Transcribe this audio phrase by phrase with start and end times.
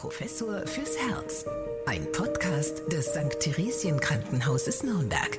[0.00, 1.44] Professor fürs Herz.
[1.84, 3.38] Ein Podcast des St.
[3.38, 5.38] Theresien Krankenhauses Nürnberg.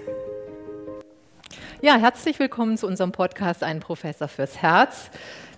[1.82, 5.10] Ja, herzlich willkommen zu unserem Podcast Ein Professor fürs Herz.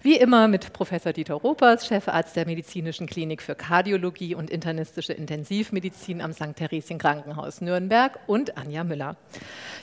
[0.03, 6.19] Wie immer mit Professor Dieter Ropers, Chefarzt der Medizinischen Klinik für Kardiologie und internistische Intensivmedizin
[6.19, 6.57] am St.
[6.57, 9.15] Theresien Krankenhaus Nürnberg und Anja Müller.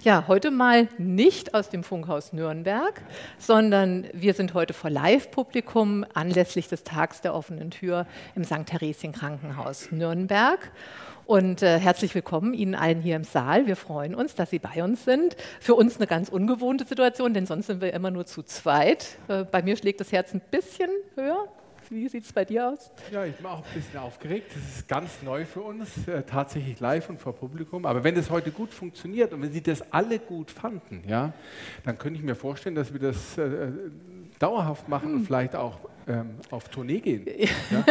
[0.04, 3.00] Ja, heute mal nicht aus dem Funkhaus Nürnberg,
[3.38, 8.66] sondern wir sind heute vor Live-Publikum anlässlich des Tags der offenen Tür im St.
[8.66, 10.70] Theresien Krankenhaus Nürnberg.
[11.30, 13.68] Und äh, herzlich willkommen Ihnen allen hier im Saal.
[13.68, 15.36] Wir freuen uns, dass Sie bei uns sind.
[15.60, 19.16] Für uns eine ganz ungewohnte Situation, denn sonst sind wir immer nur zu zweit.
[19.28, 21.46] Äh, bei mir schlägt das Herz ein bisschen höher.
[21.88, 22.90] Wie sieht es bei dir aus?
[23.12, 24.50] Ja, ich bin auch ein bisschen aufgeregt.
[24.56, 27.86] Das ist ganz neu für uns, äh, tatsächlich live und vor Publikum.
[27.86, 31.32] Aber wenn das heute gut funktioniert und wenn Sie das alle gut fanden, ja,
[31.84, 33.68] dann könnte ich mir vorstellen, dass wir das äh,
[34.40, 35.18] dauerhaft machen hm.
[35.18, 35.78] und vielleicht auch
[36.08, 37.26] ähm, auf Tournee gehen.
[37.70, 37.84] Ja?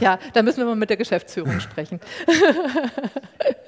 [0.00, 2.00] ja, da müssen wir mal mit der Geschäftsführung sprechen.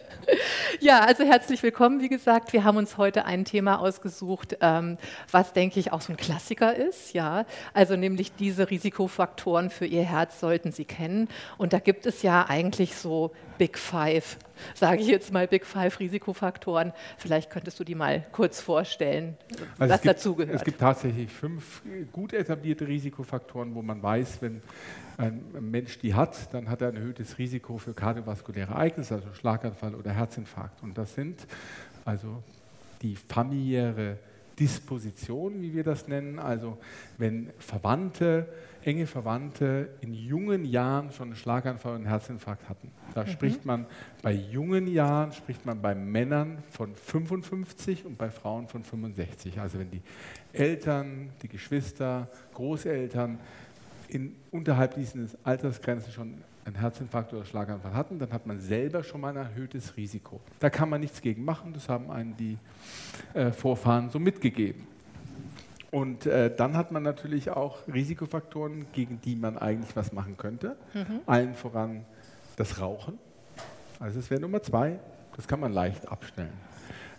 [0.81, 2.01] Ja, also herzlich willkommen.
[2.01, 4.98] Wie gesagt, wir haben uns heute ein Thema ausgesucht, ähm,
[5.31, 7.12] was denke ich auch so ein Klassiker ist.
[7.12, 11.29] Ja, also nämlich diese Risikofaktoren für Ihr Herz sollten Sie kennen.
[11.59, 14.39] Und da gibt es ja eigentlich so Big Five,
[14.74, 16.92] sage ich jetzt mal Big Five Risikofaktoren.
[17.18, 19.36] Vielleicht könntest du die mal kurz vorstellen,
[19.78, 20.56] also was dazugehört.
[20.56, 21.82] Es gibt tatsächlich fünf
[22.12, 24.62] gut etablierte Risikofaktoren, wo man weiß, wenn
[25.18, 29.94] ein Mensch die hat, dann hat er ein erhöhtes Risiko für kardiovaskuläre Ereignisse, also Schlaganfall
[29.94, 30.83] oder Herzinfarkt.
[30.83, 31.46] Und das sind
[32.05, 32.42] also
[33.02, 34.18] die familiäre
[34.58, 36.78] Disposition, wie wir das nennen, also
[37.19, 38.48] wenn Verwandte,
[38.84, 42.91] enge Verwandte in jungen Jahren schon einen Schlaganfall und einen Herzinfarkt hatten.
[43.14, 43.28] Da mhm.
[43.28, 43.86] spricht man
[44.23, 49.61] bei jungen Jahren, spricht man bei Männern von 55 und bei Frauen von 65.
[49.61, 50.03] Also wenn die
[50.53, 53.39] Eltern, die Geschwister, Großeltern
[54.08, 59.20] in, unterhalb dieses Altersgrenzen schon einen Herzinfarkt oder Schlaganfall hatten, dann hat man selber schon
[59.20, 60.41] mal ein erhöhtes Risiko.
[60.60, 62.58] Da kann man nichts gegen machen, das haben einen die
[63.34, 64.86] äh, Vorfahren so mitgegeben.
[65.90, 70.77] Und äh, dann hat man natürlich auch Risikofaktoren, gegen die man eigentlich was machen könnte.
[70.95, 71.20] Mhm.
[71.27, 72.06] Allen voran
[72.56, 73.18] das Rauchen.
[74.01, 74.98] Also das wäre Nummer zwei,
[75.36, 76.52] das kann man leicht abstellen.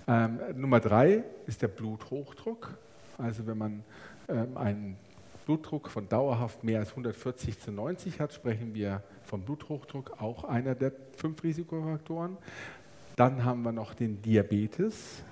[0.07, 2.77] Ähm, Nummer drei ist der Bluthochdruck.
[3.17, 3.83] Also wenn man
[4.27, 4.97] ähm, einen
[5.45, 9.03] Blutdruck von dauerhaft mehr als 140 zu 90 hat, sprechen wir
[9.33, 12.37] vom Bluthochdruck, auch einer der fünf Risikofaktoren.
[13.15, 15.23] Dann haben wir noch den Diabetes.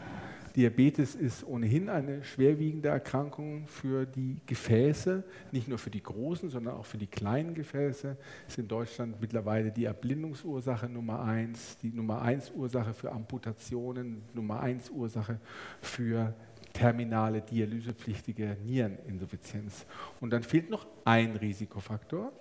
[0.55, 6.77] Diabetes ist ohnehin eine schwerwiegende Erkrankung für die Gefäße, nicht nur für die großen, sondern
[6.77, 8.17] auch für die kleinen Gefäße.
[8.47, 14.61] Ist in Deutschland mittlerweile die Erblindungsursache Nummer eins, die Nummer eins Ursache für Amputationen, Nummer
[14.61, 15.39] eins Ursache
[15.79, 16.33] für
[16.73, 19.85] terminale dialysepflichtige Niereninsuffizienz.
[20.19, 22.31] Und dann fehlt noch ein Risikofaktor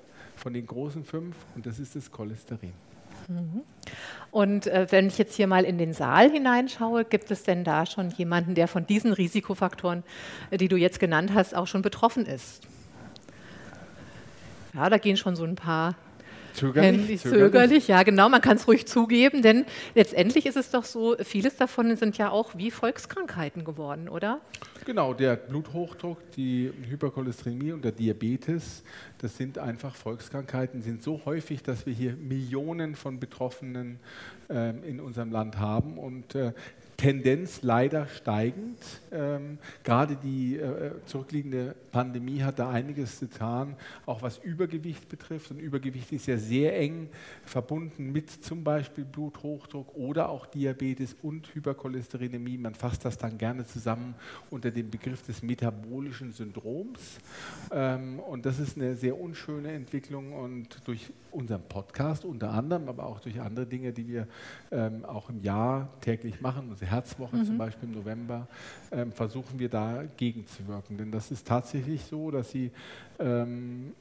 [0.41, 2.73] von den großen fünf und das ist das Cholesterin.
[3.29, 3.63] Mhm.
[4.31, 7.87] Und äh, wenn ich jetzt hier mal in den Saal hineinschaue, gibt es denn da
[7.87, 10.03] schon jemanden, der von diesen Risikofaktoren,
[10.51, 12.63] äh, die du jetzt genannt hast, auch schon betroffen ist?
[14.75, 15.95] Ja, da gehen schon so ein paar
[16.55, 20.85] Zögerlich, zögerlich, zögerlich, ja genau, man kann es ruhig zugeben, denn letztendlich ist es doch
[20.85, 24.41] so, vieles davon sind ja auch wie Volkskrankheiten geworden, oder?
[24.87, 28.83] Genau, der Bluthochdruck, die Hypercholesterinämie und der Diabetes,
[29.19, 34.01] das sind einfach Volkskrankheiten, sind so häufig, dass wir hier Millionen von Betroffenen
[34.49, 35.99] äh, in unserem Land haben.
[35.99, 36.53] Und äh,
[37.01, 38.77] Tendenz leider steigend.
[39.11, 43.75] Ähm, gerade die äh, zurückliegende Pandemie hat da einiges getan,
[44.05, 45.51] auch was Übergewicht betrifft.
[45.51, 47.09] Und Übergewicht ist ja sehr eng
[47.47, 52.59] verbunden mit zum Beispiel Bluthochdruck oder auch Diabetes und Hypercholesterinämie.
[52.59, 54.15] Man fasst das dann gerne zusammen
[54.51, 57.19] unter dem Begriff des metabolischen Syndroms.
[57.73, 63.07] Ähm, und das ist eine sehr unschöne Entwicklung und durch unseren Podcast unter anderem, aber
[63.07, 64.27] auch durch andere Dinge, die wir
[64.71, 67.45] ähm, auch im Jahr täglich machen, unsere Herzwoche mhm.
[67.45, 68.47] zum Beispiel im November,
[68.91, 70.99] ähm, versuchen wir da gegenzuwirken.
[70.99, 72.71] Denn das ist tatsächlich so, dass sie
[73.19, 73.93] ähm,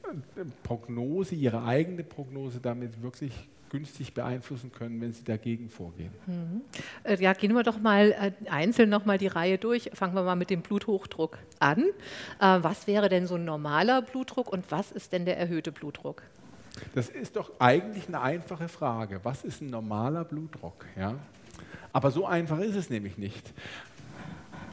[0.62, 6.10] Prognose, ihre eigene Prognose damit wirklich günstig beeinflussen können, wenn sie dagegen vorgehen.
[6.26, 6.60] Mhm.
[7.04, 9.90] Äh, ja, gehen wir doch mal äh, einzeln noch mal die Reihe durch.
[9.94, 11.84] Fangen wir mal mit dem Bluthochdruck an.
[12.40, 16.22] Äh, was wäre denn so ein normaler Blutdruck und was ist denn der erhöhte Blutdruck?
[16.94, 19.20] Das ist doch eigentlich eine einfache Frage.
[19.22, 20.86] Was ist ein normaler Blutdruck?
[20.96, 21.14] Ja?
[21.92, 23.52] Aber so einfach ist es nämlich nicht.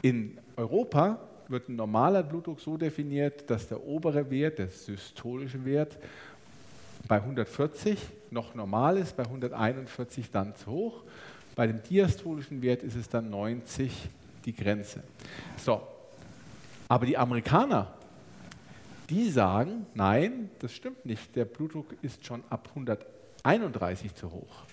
[0.02, 1.18] In Europa
[1.48, 5.98] wird ein normaler Blutdruck so definiert, dass der obere Wert, der systolische Wert,
[7.06, 7.98] bei 140
[8.30, 11.02] noch normal ist, bei 141 dann zu hoch.
[11.56, 13.92] Bei dem diastolischen Wert ist es dann 90
[14.44, 15.02] die Grenze.
[15.56, 15.80] So,
[16.88, 17.94] aber die Amerikaner
[19.10, 24.64] Die sagen, nein, das stimmt nicht, der Blutdruck ist schon ab 131 zu hoch.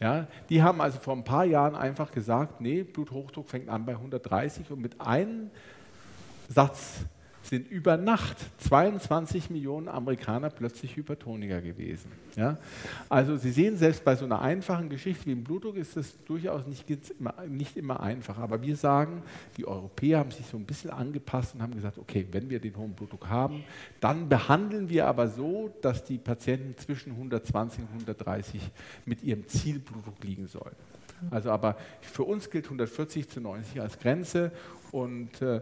[0.00, 3.92] Ja, die haben also vor ein paar Jahren einfach gesagt, nee, Bluthochdruck fängt an bei
[3.92, 5.50] 130 und mit einem
[6.48, 7.04] Satz
[7.42, 12.10] sind über Nacht 22 Millionen Amerikaner plötzlich Hypertoniker gewesen.
[12.36, 12.58] Ja?
[13.08, 16.66] Also Sie sehen, selbst bei so einer einfachen Geschichte wie dem Blutdruck ist das durchaus
[16.66, 16.88] nicht
[17.18, 18.38] immer, nicht immer einfach.
[18.38, 19.22] Aber wir sagen,
[19.56, 22.76] die Europäer haben sich so ein bisschen angepasst und haben gesagt, okay, wenn wir den
[22.76, 23.64] hohen Blutdruck haben,
[24.00, 28.60] dann behandeln wir aber so, dass die Patienten zwischen 120 und 130
[29.06, 30.76] mit ihrem Zielblutdruck liegen sollen.
[31.30, 34.52] Also aber für uns gilt 140 zu 90 als Grenze
[34.90, 35.60] und äh,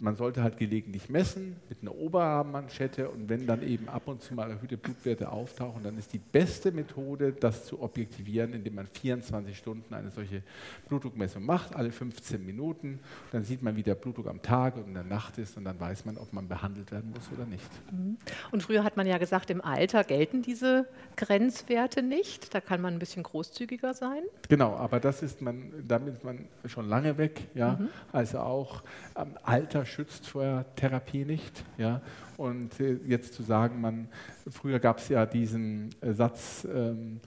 [0.00, 4.34] man sollte halt gelegentlich messen mit einer Oberarmmanschette und wenn dann eben ab und zu
[4.34, 9.56] mal erhöhte Blutwerte auftauchen, dann ist die beste Methode, das zu objektivieren, indem man 24
[9.56, 10.42] Stunden eine solche
[10.88, 12.98] Blutdruckmessung macht, alle 15 Minuten.
[13.30, 15.78] Dann sieht man, wie der Blutdruck am Tag und in der Nacht ist und dann
[15.78, 17.70] weiß man, ob man behandelt werden muss oder nicht.
[17.92, 18.16] Mhm.
[18.52, 20.86] Und früher hat man ja gesagt, im Alter gelten diese
[21.16, 22.54] Grenzwerte nicht.
[22.54, 24.22] Da kann man ein bisschen großzügiger sein.
[24.48, 27.48] Genau, aber das ist man, damit ist man schon lange weg.
[27.54, 27.76] Ja?
[27.78, 27.88] Mhm.
[28.12, 28.82] Also auch
[29.16, 31.64] ähm, Alter schützt vor Therapie nicht.
[31.76, 32.00] Ja?
[32.36, 34.08] Und äh, jetzt zu sagen, man,
[34.50, 37.20] früher gab es ja diesen äh, Satz, ähm,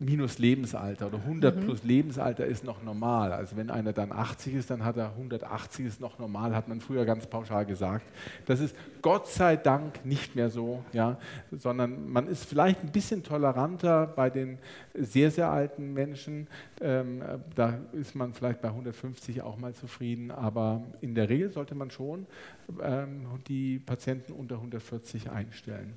[0.00, 1.60] minus Lebensalter oder 100 mhm.
[1.60, 3.32] plus Lebensalter ist noch normal.
[3.32, 6.80] Also wenn einer dann 80 ist, dann hat er 180 ist noch normal, hat man
[6.80, 8.04] früher ganz pauschal gesagt.
[8.46, 11.18] Das ist Gott sei Dank nicht mehr so, ja,
[11.50, 14.58] sondern man ist vielleicht ein bisschen toleranter bei den
[14.94, 16.46] sehr, sehr alten Menschen.
[16.80, 17.22] Ähm,
[17.54, 21.90] da ist man vielleicht bei 150 auch mal zufrieden, aber in der Regel sollte man
[21.90, 22.26] schon
[22.82, 25.94] ähm, die Patienten unter 140 einstellen.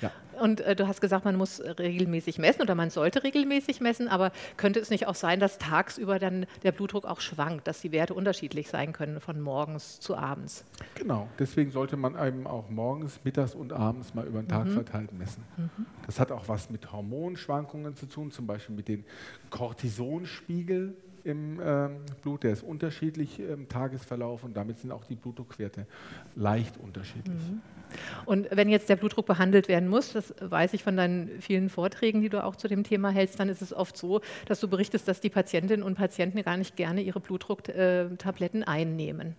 [0.00, 0.10] Ja.
[0.40, 4.32] Und äh, du hast gesagt, man muss regelmäßig messen oder man sollte regelmäßig messen, aber
[4.56, 8.14] könnte es nicht auch sein, dass tagsüber dann der Blutdruck auch schwankt, dass die Werte
[8.14, 10.64] unterschiedlich sein können von morgens zu abends?
[10.94, 14.72] Genau, deswegen sollte man eben auch morgens, mittags und abends mal über den Tag mhm.
[14.72, 15.44] verteilt messen.
[15.56, 15.86] Mhm.
[16.06, 19.04] Das hat auch was mit Hormonschwankungen zu tun, zum Beispiel mit den
[19.50, 25.86] Cortisonspiegel im ähm, Blut, der ist unterschiedlich im Tagesverlauf und damit sind auch die Blutdruckwerte
[26.34, 27.40] leicht unterschiedlich.
[27.48, 27.60] Mhm.
[28.24, 32.20] Und wenn jetzt der Blutdruck behandelt werden muss, das weiß ich von deinen vielen Vorträgen,
[32.20, 35.08] die du auch zu dem Thema hältst, dann ist es oft so, dass du berichtest,
[35.08, 39.36] dass die Patientinnen und Patienten gar nicht gerne ihre Blutdrucktabletten einnehmen,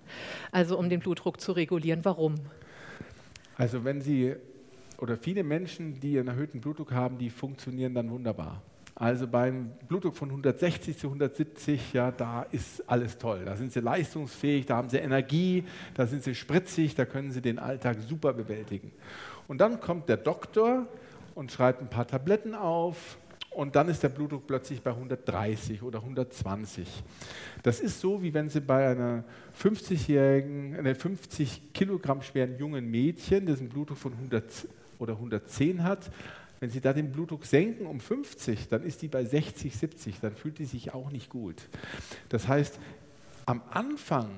[0.51, 2.03] also um den Blutdruck zu regulieren.
[2.03, 2.35] Warum?
[3.55, 4.35] Also wenn Sie
[4.97, 8.61] oder viele Menschen, die einen erhöhten Blutdruck haben, die funktionieren dann wunderbar.
[9.03, 13.41] Also beim Blutdruck von 160 zu 170, ja, da ist alles toll.
[13.43, 17.41] Da sind sie leistungsfähig, da haben sie Energie, da sind sie spritzig, da können sie
[17.41, 18.93] den Alltag super bewältigen.
[19.49, 20.87] Und dann kommt der Doktor
[21.35, 23.17] und schreibt ein paar Tabletten auf
[23.49, 26.87] und dann ist der Blutdruck plötzlich bei 130 oder 120.
[27.61, 29.25] Das ist so, wie wenn Sie bei einer
[29.61, 34.45] 50-jährigen, einer 50 Kilogramm schweren jungen Mädchen, das einen Blutdruck von 100
[34.97, 36.09] oder 110 hat,
[36.63, 40.33] wenn Sie da den Blutdruck senken um 50, dann ist die bei 60, 70, dann
[40.33, 41.67] fühlt die sich auch nicht gut.
[42.29, 42.79] Das heißt,
[43.45, 44.29] am Anfang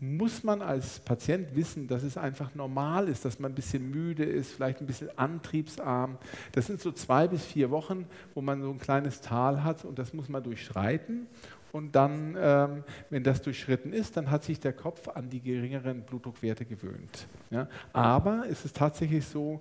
[0.00, 4.24] muss man als Patient wissen, dass es einfach normal ist, dass man ein bisschen müde
[4.24, 6.16] ist, vielleicht ein bisschen antriebsarm.
[6.52, 9.98] Das sind so zwei bis vier Wochen, wo man so ein kleines Tal hat und
[9.98, 11.26] das muss man durchschreiten.
[11.72, 16.00] Und dann, ähm, wenn das durchschritten ist, dann hat sich der Kopf an die geringeren
[16.00, 17.26] Blutdruckwerte gewöhnt.
[17.50, 17.68] Ja?
[17.92, 19.60] Aber es ist tatsächlich so,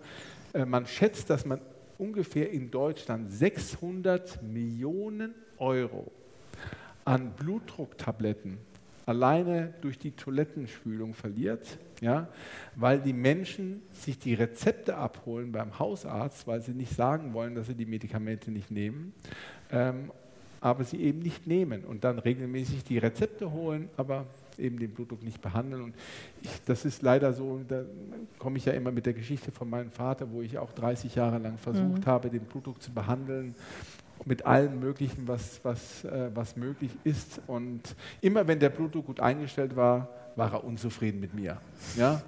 [0.54, 1.62] man schätzt, dass man
[1.98, 6.12] ungefähr in Deutschland 600 Millionen Euro
[7.06, 8.58] an Blutdrucktabletten
[9.08, 12.28] alleine durch die Toilettenspülung verliert, ja,
[12.76, 17.68] weil die Menschen sich die Rezepte abholen beim Hausarzt, weil sie nicht sagen wollen, dass
[17.68, 19.14] sie die Medikamente nicht nehmen,
[19.72, 20.12] ähm,
[20.60, 24.26] aber sie eben nicht nehmen und dann regelmäßig die Rezepte holen, aber
[24.60, 25.84] eben den Blutdruck nicht behandeln.
[25.84, 25.96] Und
[26.42, 27.84] ich, das ist leider so, da
[28.40, 31.38] komme ich ja immer mit der Geschichte von meinem Vater, wo ich auch 30 Jahre
[31.38, 32.06] lang versucht mhm.
[32.06, 33.56] habe, den Blutdruck zu behandeln
[34.26, 37.42] mit allem Möglichen, was, was, äh, was möglich ist.
[37.48, 41.60] Und immer wenn der Blutdruck gut eingestellt war, war er unzufrieden mit mir.
[41.96, 42.22] Ja?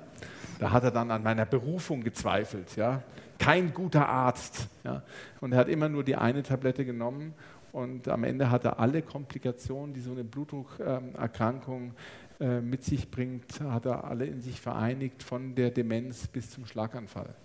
[0.60, 2.76] Da hat er dann an meiner Berufung gezweifelt.
[2.76, 3.04] Ja?
[3.38, 4.68] Kein guter Arzt.
[4.84, 5.04] Ja?
[5.40, 7.34] Und er hat immer nur die eine Tablette genommen
[7.72, 11.94] und am Ende hat er alle Komplikationen, die so eine Blutdruckerkrankung
[12.40, 16.66] äh, mit sich bringt, hat er alle in sich vereinigt, von der Demenz bis zum
[16.66, 17.36] Schlaganfall.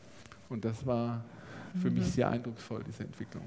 [0.48, 1.24] Und das war
[1.80, 1.98] für mhm.
[1.98, 3.42] mich sehr eindrucksvoll, diese Entwicklung.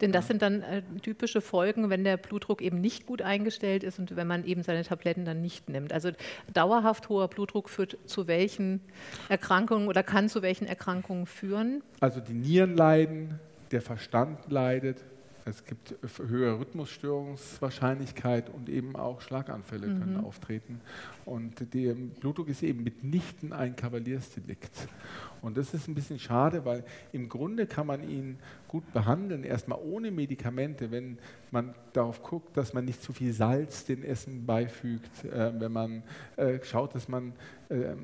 [0.00, 3.98] Denn das sind dann äh, typische Folgen, wenn der Blutdruck eben nicht gut eingestellt ist
[3.98, 5.92] und wenn man eben seine Tabletten dann nicht nimmt.
[5.92, 6.10] Also
[6.52, 8.80] dauerhaft hoher Blutdruck führt zu welchen
[9.28, 11.82] Erkrankungen oder kann zu welchen Erkrankungen führen?
[12.00, 13.40] Also die Nieren leiden,
[13.72, 15.04] der Verstand leidet,
[15.46, 15.94] Es gibt
[16.26, 20.00] höhere Rhythmusstörungswahrscheinlichkeit und eben auch Schlaganfälle mhm.
[20.00, 20.80] können auftreten.
[21.26, 24.88] Und der Blutdruck ist eben mitnichten ein Kavaliersdelikt.
[25.42, 28.38] Und das ist ein bisschen schade, weil im Grunde kann man ihn
[28.74, 31.16] gut behandeln, erstmal ohne Medikamente, wenn
[31.52, 36.02] man darauf guckt, dass man nicht zu viel Salz dem Essen beifügt, äh, wenn man
[36.34, 37.34] äh, schaut, dass man
[37.68, 37.94] äh,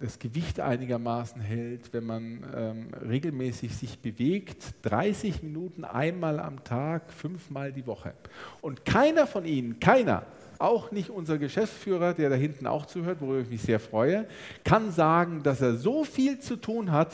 [0.00, 7.12] das Gewicht einigermaßen hält, wenn man ähm, regelmäßig sich bewegt, 30 Minuten einmal am Tag,
[7.12, 8.14] fünfmal die Woche.
[8.62, 10.24] Und keiner von Ihnen, keiner,
[10.58, 14.26] auch nicht unser Geschäftsführer, der da hinten auch zuhört, worüber ich mich sehr freue,
[14.64, 17.12] kann sagen, dass er so viel zu tun hat,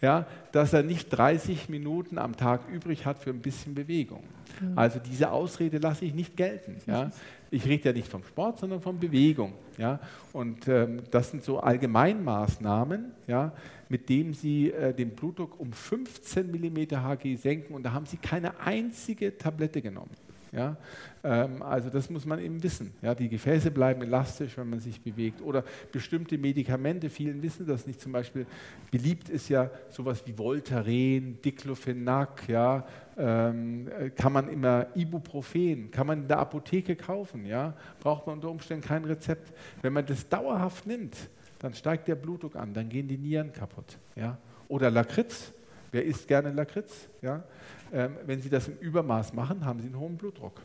[0.00, 4.22] ja, dass er nicht 30 Minuten am Tag übrig hat für ein bisschen Bewegung.
[4.60, 4.78] Mhm.
[4.78, 6.76] Also diese Ausrede lasse ich nicht gelten.
[6.86, 7.10] Ja.
[7.50, 9.52] Ich rede ja nicht vom Sport, sondern von Bewegung.
[9.78, 10.00] Ja.
[10.32, 13.52] Und ähm, das sind so Allgemeinmaßnahmen, ja,
[13.88, 18.16] mit denen Sie äh, den Blutdruck um 15 mm Hg senken und da haben Sie
[18.16, 20.10] keine einzige Tablette genommen.
[20.52, 20.76] Ja?
[21.24, 22.92] Ähm, also das muss man eben wissen.
[23.00, 23.14] Ja?
[23.14, 25.40] Die Gefäße bleiben elastisch, wenn man sich bewegt.
[25.40, 28.00] Oder bestimmte Medikamente, vielen wissen das nicht.
[28.00, 28.46] Zum Beispiel
[28.90, 32.86] beliebt ist ja sowas wie Voltaren, Diclofenac, ja?
[33.16, 37.46] Ähm, kann man immer Ibuprofen, kann man in der Apotheke kaufen.
[37.46, 37.74] Ja?
[38.00, 39.52] Braucht man unter Umständen kein Rezept.
[39.80, 41.16] Wenn man das dauerhaft nimmt,
[41.58, 43.98] dann steigt der Blutdruck an, dann gehen die Nieren kaputt.
[44.16, 44.36] Ja?
[44.68, 45.52] Oder Lakritz,
[45.92, 47.08] wer isst gerne Lakritz?
[47.20, 47.44] Ja?
[47.92, 50.60] Ähm, wenn Sie das im Übermaß machen, haben Sie einen hohen Blutdruck.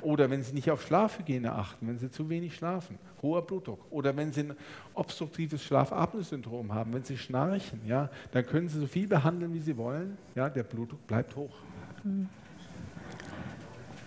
[0.00, 3.80] Oder wenn Sie nicht auf Schlafhygiene achten, wenn Sie zu wenig schlafen, hoher Blutdruck.
[3.90, 4.56] Oder wenn Sie ein
[4.94, 9.76] obstruktives Schlafapnoe-Syndrom haben, wenn Sie schnarchen, ja, dann können Sie so viel behandeln, wie Sie
[9.76, 10.18] wollen.
[10.34, 11.54] Ja, der Blutdruck bleibt hoch.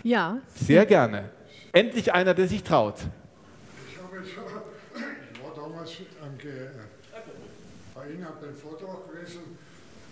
[0.04, 0.40] Ja.
[0.56, 1.30] Sehr gerne.
[1.72, 2.96] Endlich einer, der sich traut.
[3.88, 5.92] Ich, habe, ich war damals
[6.22, 6.38] am
[7.96, 9.58] bei Ihnen, habe den Vortrag gewesen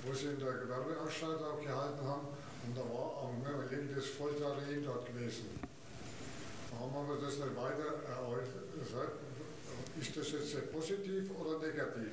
[0.08, 2.28] wo sie in der Gewerbeanstalt auch gehalten haben.
[2.66, 5.46] Und da war am Leben des Voltaren dort gewesen.
[6.72, 8.68] Da haben wir das nicht weiter erläutert.
[10.00, 12.12] Ist das jetzt sehr positiv oder negativ?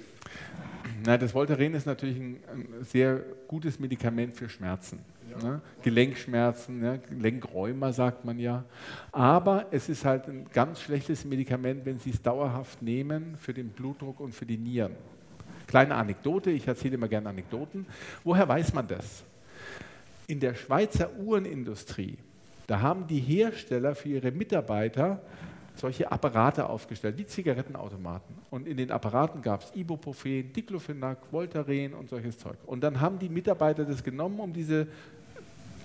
[1.05, 5.01] Nein, das Voltaren ist natürlich ein, ein, sehr gutes Medikament für Schmerzen.
[5.31, 5.51] Ja.
[5.51, 5.61] Ne?
[5.83, 7.01] Gelenkschmerzen, ne?
[7.11, 8.65] Gelenkrheuma sagt man ja.
[9.13, 13.69] Aber es ist halt ein ganz schlechtes Medikament, wenn Sie es dauerhaft nehmen für den
[13.69, 14.97] Blutdruck und für die Nieren.
[15.67, 17.87] Kleine Anekdote, ich erzähle immer gerne Anekdoten.
[18.23, 19.25] Woher weiß man das?
[20.27, 22.19] In der Schweizer Uhrenindustrie,
[22.67, 25.21] da haben die Hersteller für ihre Mitarbeiter
[25.77, 28.37] solche Apparate aufgestellt, wie Zigarettenautomaten.
[28.51, 32.57] Und in den Apparaten gab es Ibuprofen, Diclofenac, Voltaren und solches Zeug.
[32.67, 34.87] Und dann haben die Mitarbeiter das genommen, um diese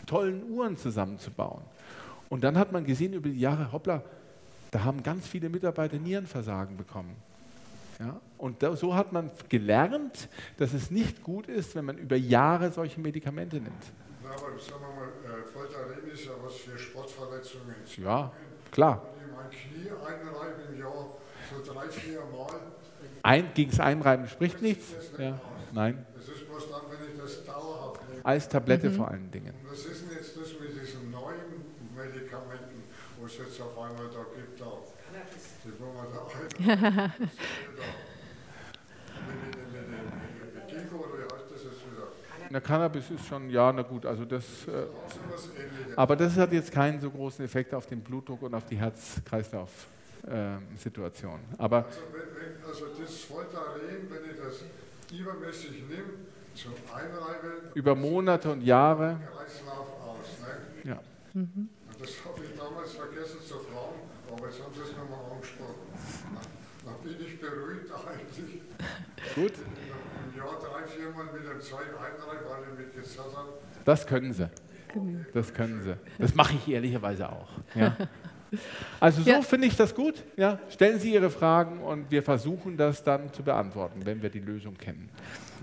[0.05, 1.61] tollen Uhren zusammenzubauen.
[2.29, 4.03] Und dann hat man gesehen über die Jahre, hoppla,
[4.71, 7.15] da haben ganz viele Mitarbeiter Nierenversagen bekommen.
[7.99, 8.21] Ja?
[8.37, 12.71] Und da, so hat man gelernt, dass es nicht gut ist, wenn man über Jahre
[12.71, 13.73] solche Medikamente nimmt.
[14.23, 17.75] Na, aber sagen wir mal, äh, Voltaren ist ja was für Sportverletzungen.
[17.97, 18.31] Ja,
[18.71, 19.05] klar.
[19.17, 21.09] Wenn ich mein Knie einreibe im Jahr
[21.49, 22.59] so drei, vier Mal.
[23.23, 24.93] Ein, gegen das Einreiben spricht nichts?
[25.17, 25.39] Ja.
[25.73, 26.05] Nein.
[26.15, 28.25] Das ist bloß dann, wenn ich das dauerhaft nehme.
[28.25, 28.95] Als Tablette mhm.
[28.95, 29.53] vor allen Dingen.
[29.61, 32.83] Und was ist denn jetzt das mit diesen neuen Medikamenten,
[33.19, 34.59] wo es jetzt auf einmal da gibt?
[34.59, 35.58] Da, die, wo man da
[42.51, 44.43] Na, Cannabis ist schon, ja, na gut, also das.
[44.67, 44.87] Äh,
[45.95, 51.39] aber das hat jetzt keinen so großen Effekt auf den Blutdruck und auf die Herz-Kreislauf-Situation.
[51.39, 52.23] Äh, aber also, wenn,
[52.67, 54.63] also das Voltaren, wenn ich das
[55.11, 56.13] übermäßig nehme,
[56.55, 57.71] zum Einreiben.
[57.75, 59.19] Über Monate und Jahre.
[59.31, 60.39] Kreislauf aus.
[60.41, 60.47] Ne?
[60.89, 60.99] Ja.
[61.35, 61.69] Mhm.
[61.99, 65.75] Das habe ich damals vergessen zu fragen, aber jetzt haben Sie es nochmal angesprochen.
[66.83, 68.61] Da bin ich beruhigt eigentlich.
[69.35, 69.53] Gut.
[69.57, 73.49] Im Jahr drei, viermal mit dem Zeug einreiben, weil ich mitgezahlt habe.
[73.85, 74.49] Das können Sie.
[75.33, 75.95] Das können Sie.
[76.17, 77.49] Das mache ich ehrlicherweise auch.
[77.75, 77.95] Ja.
[78.99, 79.41] Also so ja.
[79.41, 80.23] finde ich das gut.
[80.37, 80.59] Ja.
[80.69, 84.77] Stellen Sie Ihre Fragen und wir versuchen das dann zu beantworten, wenn wir die Lösung
[84.77, 85.09] kennen.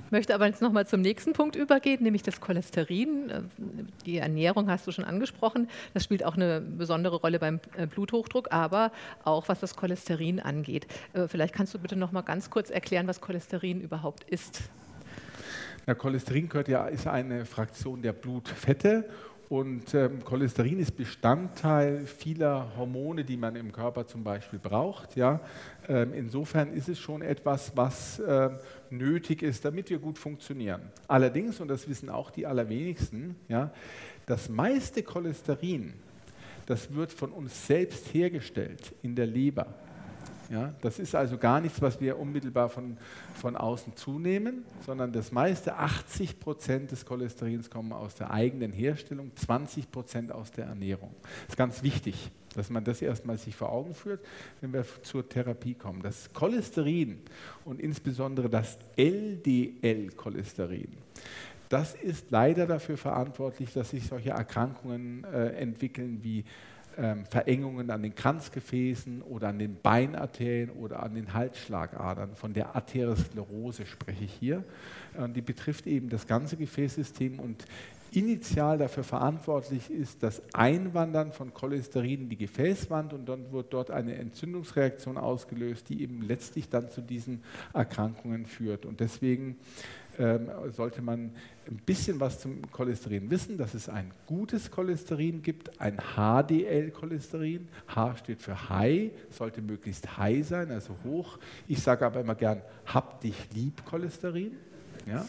[0.04, 3.50] Ich möchte aber jetzt nochmal zum nächsten Punkt übergehen, nämlich das Cholesterin.
[4.04, 5.68] Die Ernährung hast du schon angesprochen.
[5.94, 8.92] Das spielt auch eine besondere Rolle beim äh, Bluthochdruck, aber
[9.24, 10.86] auch was das Cholesterin angeht.
[11.12, 14.62] Äh, vielleicht kannst du bitte nochmal ganz kurz erklären, was Cholesterin überhaupt ist.
[15.86, 19.08] Ja, Cholesterin gehört ja, ist eine Fraktion der Blutfette
[19.48, 25.14] und ähm, Cholesterin ist Bestandteil vieler Hormone, die man im Körper zum Beispiel braucht.
[25.14, 25.40] Ja?
[25.88, 28.50] Ähm, insofern ist es schon etwas, was äh,
[28.90, 30.82] nötig ist, damit wir gut funktionieren.
[31.06, 33.70] Allerdings, und das wissen auch die allerwenigsten, ja,
[34.26, 35.94] das meiste Cholesterin,
[36.66, 39.66] das wird von uns selbst hergestellt in der Leber.
[40.50, 42.96] Ja, das ist also gar nichts, was wir unmittelbar von,
[43.34, 49.32] von außen zunehmen, sondern das meiste, 80 Prozent des Cholesterins kommen aus der eigenen Herstellung,
[49.34, 51.14] 20 Prozent aus der Ernährung.
[51.22, 54.24] Das ist ganz wichtig, dass man das erstmal sich vor Augen führt,
[54.60, 56.02] wenn wir zur Therapie kommen.
[56.02, 57.18] Das Cholesterin
[57.64, 60.92] und insbesondere das LDL-Cholesterin,
[61.68, 66.44] das ist leider dafür verantwortlich, dass sich solche Erkrankungen äh, entwickeln wie
[66.98, 72.34] ähm, Verengungen an den Kranzgefäßen oder an den Beinarterien oder an den Halsschlagadern.
[72.34, 74.64] Von der Arteriosklerose spreche ich hier.
[75.16, 77.64] Und die betrifft eben das ganze Gefäßsystem und
[78.12, 83.90] initial dafür verantwortlich ist das Einwandern von Cholesterin in die Gefäßwand und dann wird dort
[83.90, 87.42] eine Entzündungsreaktion ausgelöst, die eben letztlich dann zu diesen
[87.74, 88.86] Erkrankungen führt.
[88.86, 89.56] Und deswegen
[90.18, 91.30] ähm, sollte man
[91.68, 97.68] ein bisschen was zum Cholesterin wissen, dass es ein gutes Cholesterin gibt, ein HDL-Cholesterin.
[97.88, 101.38] H steht für High, sollte möglichst high sein, also hoch.
[101.68, 104.52] Ich sage aber immer gern, hab dich lieb Cholesterin.
[105.06, 105.26] Ja?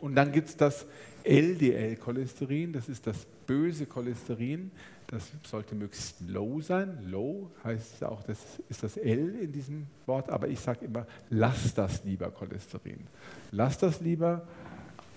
[0.00, 0.86] Und dann gibt es das
[1.24, 4.70] LDL-Cholesterin, das ist das böse Cholesterin.
[5.08, 6.98] Das sollte möglichst low sein.
[7.06, 11.74] Low heißt auch, das ist das L in diesem Wort, aber ich sage immer, lass
[11.74, 13.06] das lieber Cholesterin.
[13.52, 14.46] Lass das lieber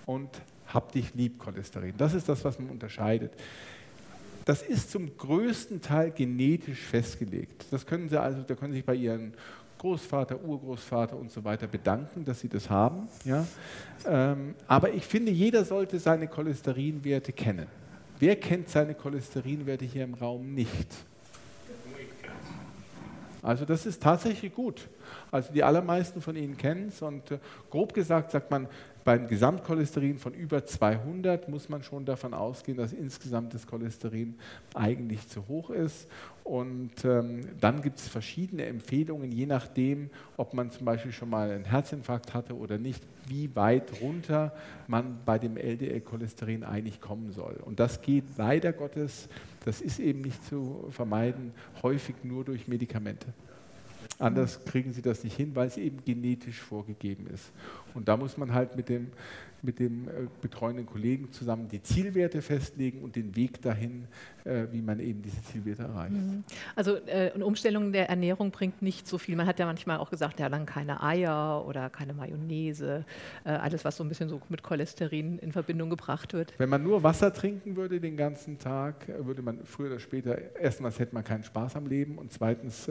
[0.06, 0.28] und
[0.68, 1.94] hab dich lieb Cholesterin.
[1.96, 3.32] Das ist das, was man unterscheidet.
[4.44, 7.64] Das ist zum größten Teil genetisch festgelegt.
[7.70, 9.34] Das können Sie also, da können Sie sich bei Ihren
[9.80, 13.08] Großvater, Urgroßvater und so weiter bedanken, dass sie das haben.
[13.24, 13.46] Ja?
[14.06, 17.66] Ähm, aber ich finde, jeder sollte seine Cholesterinwerte kennen.
[18.20, 20.86] Wer kennt seine Cholesterinwerte hier im Raum nicht?
[23.42, 24.88] Also das ist tatsächlich gut.
[25.30, 27.38] Also die allermeisten von Ihnen kennen es und äh,
[27.70, 28.68] grob gesagt sagt man,
[29.04, 34.34] beim Gesamtcholesterin von über 200 muss man schon davon ausgehen, dass insgesamt das Cholesterin
[34.74, 36.08] eigentlich zu hoch ist.
[36.44, 41.50] Und ähm, dann gibt es verschiedene Empfehlungen, je nachdem, ob man zum Beispiel schon mal
[41.50, 44.52] einen Herzinfarkt hatte oder nicht, wie weit runter
[44.88, 47.56] man bei dem LDL-Cholesterin eigentlich kommen soll.
[47.64, 49.28] Und das geht leider Gottes,
[49.64, 51.52] das ist eben nicht zu vermeiden,
[51.82, 53.28] häufig nur durch Medikamente.
[54.20, 57.50] Anders kriegen sie das nicht hin, weil es eben genetisch vorgegeben ist.
[57.94, 59.08] Und da muss man halt mit dem,
[59.62, 64.06] mit dem äh, betreuenden Kollegen zusammen die Zielwerte festlegen und den Weg dahin,
[64.44, 66.12] äh, wie man eben diese Zielwerte erreicht.
[66.12, 66.44] Mhm.
[66.76, 69.36] Also äh, eine Umstellung der Ernährung bringt nicht so viel.
[69.36, 73.04] Man hat ja manchmal auch gesagt, ja dann keine Eier oder keine Mayonnaise,
[73.44, 76.52] alles was so ein bisschen so mit Cholesterin in Verbindung gebracht wird.
[76.58, 80.98] Wenn man nur Wasser trinken würde den ganzen Tag, würde man früher oder später, erstmals
[80.98, 82.88] hätte man keinen Spaß am Leben und zweitens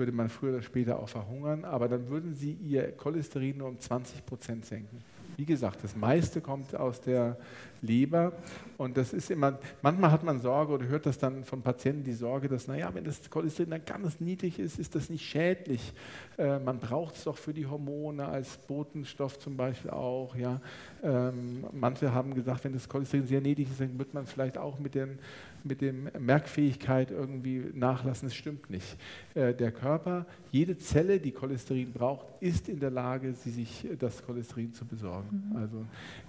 [0.00, 3.78] würde man früher oder später auch verhungern, aber dann würden sie ihr Cholesterin nur um
[3.78, 5.04] 20 Prozent senken.
[5.36, 7.36] Wie gesagt, das meiste kommt aus der
[7.82, 8.32] Leber
[8.76, 12.12] und das ist immer, manchmal hat man Sorge oder hört das dann von Patienten die
[12.12, 15.92] Sorge, dass, naja, wenn das Cholesterin dann ganz niedrig ist, ist das nicht schädlich.
[16.36, 20.34] Äh, man braucht es doch für die Hormone als Botenstoff zum Beispiel auch.
[20.36, 20.60] Ja.
[21.02, 24.78] Ähm, manche haben gesagt, wenn das Cholesterin sehr niedrig ist, dann wird man vielleicht auch
[24.78, 25.18] mit den
[25.64, 28.28] mit dem Merkfähigkeit irgendwie nachlassen.
[28.28, 28.96] Das stimmt nicht.
[29.34, 34.24] Äh, der Körper, jede Zelle, die Cholesterin braucht, ist in der Lage, sie sich das
[34.24, 35.50] Cholesterin zu besorgen.
[35.50, 35.56] Mhm.
[35.56, 35.86] Also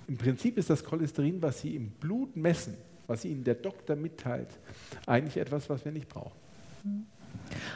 [0.07, 2.75] im Prinzip ist das Cholesterin, was Sie im Blut messen,
[3.07, 4.49] was Ihnen der Doktor mitteilt,
[5.05, 6.37] eigentlich etwas, was wir nicht brauchen.
[6.83, 7.05] Mhm.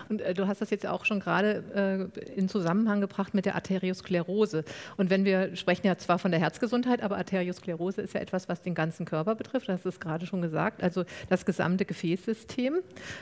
[0.10, 3.56] Und äh, du hast das jetzt auch schon gerade äh, in Zusammenhang gebracht mit der
[3.56, 4.64] Arteriosklerose.
[4.98, 8.62] Und wenn wir sprechen ja zwar von der Herzgesundheit, aber Arteriosklerose ist ja etwas, was
[8.62, 9.70] den ganzen Körper betrifft.
[9.70, 10.84] Das ist gerade schon gesagt.
[10.84, 12.80] Also das gesamte Gefäßsystem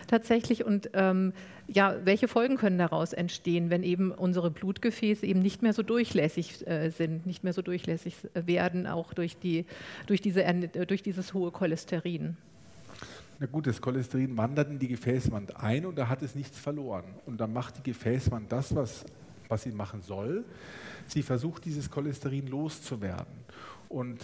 [0.08, 0.66] tatsächlich.
[0.66, 1.34] Und ähm,
[1.68, 6.68] ja, welche Folgen können daraus entstehen, wenn eben unsere Blutgefäße eben nicht mehr so durchlässig
[6.68, 9.66] äh, sind, nicht mehr so durchlässig werden, auch durch, die,
[10.08, 10.44] durch, diese,
[10.88, 12.38] durch dieses hohe Cholesterin?
[13.39, 17.06] Na gut, das Cholesterin wandert in die Gefäßwand ein und da hat es nichts verloren.
[17.26, 19.06] Und dann macht die Gefäßwand das, was,
[19.48, 20.46] was sie machen soll.
[21.08, 23.34] Sie versucht, dieses Cholesterin loszuwerden
[23.89, 24.19] und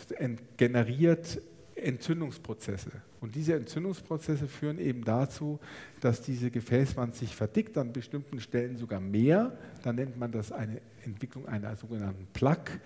[0.57, 1.41] generiert
[1.75, 2.91] Entzündungsprozesse.
[3.21, 5.59] Und diese Entzündungsprozesse führen eben dazu,
[6.01, 9.57] dass diese Gefäßwand sich verdickt, an bestimmten Stellen sogar mehr.
[9.83, 12.79] Dann nennt man das eine Entwicklung einer sogenannten Plaque.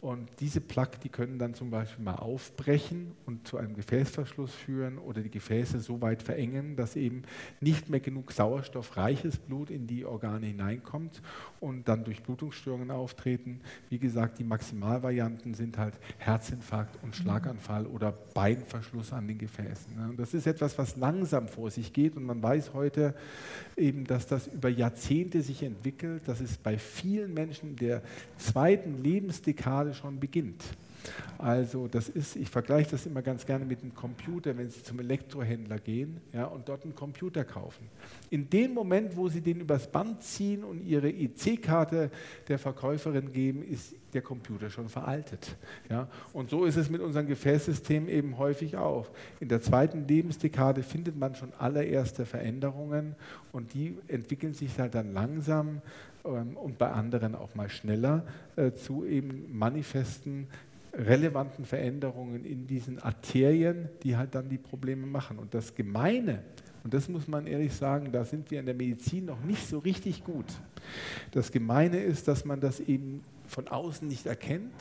[0.00, 4.96] Und diese Plaque, die können dann zum Beispiel mal aufbrechen und zu einem Gefäßverschluss führen
[4.96, 7.22] oder die Gefäße so weit verengen, dass eben
[7.60, 11.20] nicht mehr genug sauerstoffreiches Blut in die Organe hineinkommt
[11.60, 13.60] und dann Durchblutungsstörungen auftreten.
[13.90, 19.98] Wie gesagt, die Maximalvarianten sind halt Herzinfarkt und Schlaganfall oder Beinverschluss an den Gefäßen.
[20.08, 23.14] Und das ist etwas, was langsam vor sich geht und man weiß heute
[23.76, 28.00] eben, dass das über Jahrzehnte sich entwickelt, dass es bei vielen Menschen der
[28.38, 30.64] zweiten Lebensdekade schon beginnt.
[31.38, 35.00] Also das ist, ich vergleiche das immer ganz gerne mit einem Computer, wenn Sie zum
[35.00, 37.88] Elektrohändler gehen ja, und dort einen Computer kaufen.
[38.28, 42.10] In dem Moment, wo Sie den übers Band ziehen und Ihre IC-Karte
[42.48, 45.56] der Verkäuferin geben, ist der Computer schon veraltet.
[45.88, 46.08] Ja?
[46.32, 49.08] Und so ist es mit unserem Gefäßsystem eben häufig auch.
[49.38, 53.14] In der zweiten Lebensdekade findet man schon allererste Veränderungen
[53.52, 55.80] und die entwickeln sich halt dann langsam
[56.24, 58.24] ähm, und bei anderen auch mal schneller
[58.56, 60.48] äh, zu eben manifesten
[60.92, 65.38] relevanten Veränderungen in diesen Arterien, die halt dann die Probleme machen.
[65.38, 66.42] Und das Gemeine,
[66.82, 69.78] und das muss man ehrlich sagen, da sind wir in der Medizin noch nicht so
[69.78, 70.46] richtig gut.
[71.32, 74.72] Das Gemeine ist, dass man das eben von außen nicht erkennt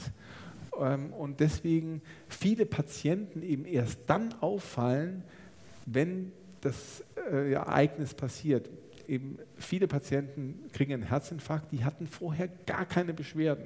[0.79, 5.23] ähm, und deswegen viele Patienten eben erst dann auffallen,
[5.85, 8.69] wenn das äh, Ereignis passiert.
[9.09, 13.65] Eben viele Patienten kriegen einen Herzinfarkt, die hatten vorher gar keine Beschwerden.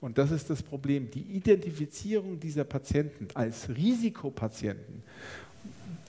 [0.00, 1.10] Und das ist das Problem.
[1.10, 5.02] Die Identifizierung dieser Patienten als Risikopatienten,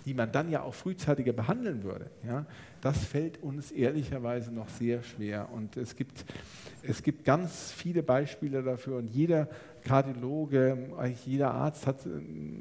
[0.05, 2.45] die man dann ja auch frühzeitiger behandeln würde, ja,
[2.79, 5.49] das fällt uns ehrlicherweise noch sehr schwer.
[5.51, 6.23] Und es gibt,
[6.83, 8.97] es gibt ganz viele Beispiele dafür.
[8.97, 9.49] Und jeder
[9.83, 12.52] Kardiologe, eigentlich jeder Arzt hat einen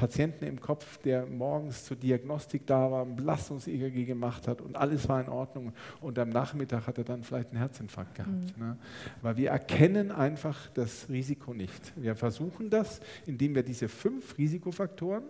[0.00, 5.06] Patienten im Kopf, der morgens zur Diagnostik da war, ein Belastungs-EKG gemacht hat und alles
[5.10, 5.74] war in Ordnung.
[6.00, 8.56] Und am Nachmittag hat er dann vielleicht einen Herzinfarkt gehabt.
[8.56, 8.64] Mhm.
[8.64, 8.76] Ne?
[9.20, 11.92] Weil wir erkennen einfach das Risiko nicht.
[11.96, 15.24] Wir versuchen das, indem wir diese fünf Risikofaktoren,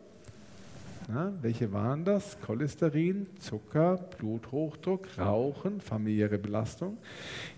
[1.09, 2.39] na, welche waren das?
[2.41, 6.97] Cholesterin, Zucker, Bluthochdruck, Rauchen, familiäre Belastung,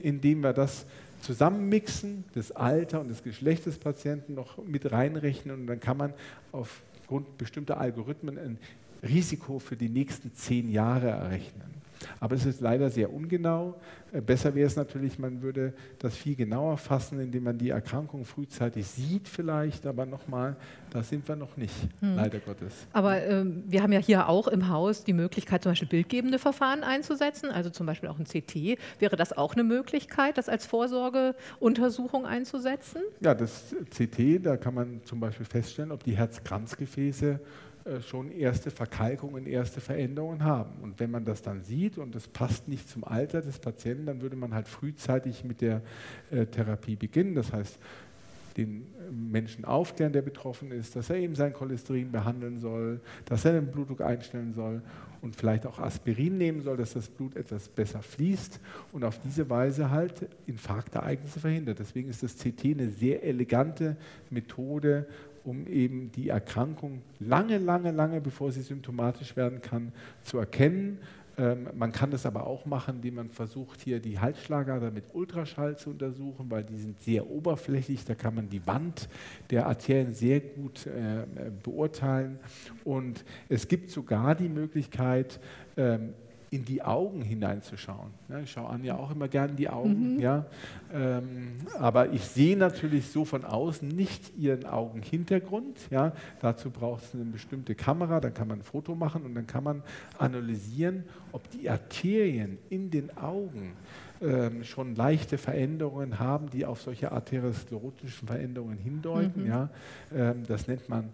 [0.00, 0.86] indem wir das
[1.20, 6.14] zusammenmixen, das Alter und das Geschlecht des Patienten noch mit reinrechnen und dann kann man
[7.02, 8.58] aufgrund bestimmter Algorithmen ein
[9.02, 11.81] Risiko für die nächsten zehn Jahre errechnen.
[12.20, 13.80] Aber es ist leider sehr ungenau.
[14.12, 18.24] Äh, besser wäre es natürlich, man würde das viel genauer fassen, indem man die Erkrankung
[18.24, 20.56] frühzeitig sieht vielleicht, aber nochmal,
[20.90, 22.16] da sind wir noch nicht, hm.
[22.16, 22.86] leider Gottes.
[22.92, 26.82] Aber ähm, wir haben ja hier auch im Haus die Möglichkeit, zum Beispiel bildgebende Verfahren
[26.82, 28.78] einzusetzen, also zum Beispiel auch ein CT.
[28.98, 33.02] Wäre das auch eine Möglichkeit, das als Vorsorgeuntersuchung einzusetzen?
[33.20, 37.40] Ja, das CT, da kann man zum Beispiel feststellen, ob die Herzkranzgefäße
[38.02, 40.82] schon erste Verkalkungen, erste Veränderungen haben.
[40.82, 44.22] Und wenn man das dann sieht und es passt nicht zum Alter des Patienten, dann
[44.22, 45.82] würde man halt frühzeitig mit der
[46.30, 47.34] äh, Therapie beginnen.
[47.34, 47.78] Das heißt,
[48.56, 53.52] den Menschen aufklären, der betroffen ist, dass er eben sein Cholesterin behandeln soll, dass er
[53.52, 54.82] den Blutdruck einstellen soll
[55.22, 58.60] und vielleicht auch Aspirin nehmen soll, dass das Blut etwas besser fließt
[58.92, 61.78] und auf diese Weise halt Infarktereignisse verhindert.
[61.78, 63.96] Deswegen ist das CT eine sehr elegante
[64.30, 65.06] Methode,
[65.44, 70.98] um eben die Erkrankung lange, lange, lange, bevor sie symptomatisch werden kann, zu erkennen.
[71.38, 75.78] Ähm, man kann das aber auch machen, indem man versucht, hier die Halsschlagader mit Ultraschall
[75.78, 78.04] zu untersuchen, weil die sind sehr oberflächlich.
[78.04, 79.08] Da kann man die Wand
[79.50, 81.24] der Arterien sehr gut äh,
[81.62, 82.38] beurteilen.
[82.84, 85.40] Und es gibt sogar die Möglichkeit,
[85.76, 86.14] ähm,
[86.52, 88.10] in die Augen hineinzuschauen.
[88.28, 90.20] Ja, ich schaue Anja auch immer gerne in die Augen, mhm.
[90.20, 90.44] ja,
[90.92, 95.78] ähm, aber ich sehe natürlich so von außen nicht ihren Augenhintergrund.
[95.90, 96.12] Ja.
[96.40, 99.64] Dazu braucht es eine bestimmte Kamera, dann kann man ein Foto machen und dann kann
[99.64, 99.82] man
[100.18, 103.72] analysieren, ob die Arterien in den Augen
[104.20, 109.44] ähm, schon leichte Veränderungen haben, die auf solche arteriosklerotischen Veränderungen hindeuten.
[109.44, 109.48] Mhm.
[109.48, 109.70] Ja.
[110.14, 111.08] Ähm, das nennt man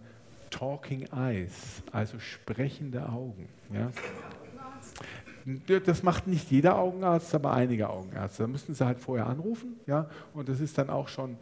[0.49, 3.47] Talking Eyes, also sprechende Augen.
[3.73, 3.89] Ja.
[5.85, 8.43] Das macht nicht jeder Augenarzt, aber einige Augenärzte.
[8.43, 11.37] Da müssen sie halt vorher anrufen, ja, und das ist dann auch schon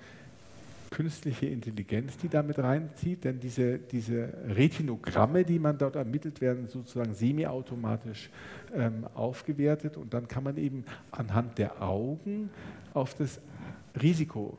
[0.89, 7.13] künstliche Intelligenz, die damit reinzieht, denn diese, diese Retinogramme, die man dort ermittelt, werden sozusagen
[7.13, 8.29] semiautomatisch
[8.73, 9.97] ähm, aufgewertet.
[9.97, 12.49] Und dann kann man eben anhand der Augen
[12.93, 13.39] auf das
[14.01, 14.57] Risiko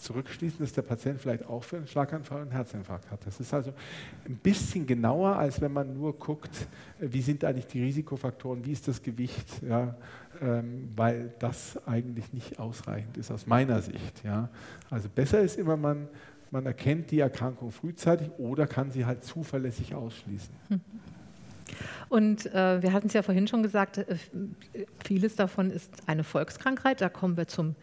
[0.00, 3.24] zurückschließen, dass der Patient vielleicht auch für einen Schlaganfall und einen Herzinfarkt hat.
[3.26, 3.72] Das ist also
[4.26, 6.68] ein bisschen genauer, als wenn man nur guckt,
[7.00, 9.96] wie sind eigentlich die Risikofaktoren, wie ist das Gewicht, ja,
[10.40, 14.24] ähm, weil das eigentlich nicht ausreichend ist aus meiner Sicht.
[14.24, 14.48] Ja.
[14.90, 16.08] Also besser ist immer, man,
[16.50, 20.54] man erkennt die Erkrankung frühzeitig oder kann sie halt zuverlässig ausschließen.
[20.68, 20.80] Hm.
[22.08, 24.16] Und äh, wir hatten es ja vorhin schon gesagt, äh,
[25.04, 27.00] vieles davon ist eine Volkskrankheit.
[27.00, 27.74] Da kommen wir zum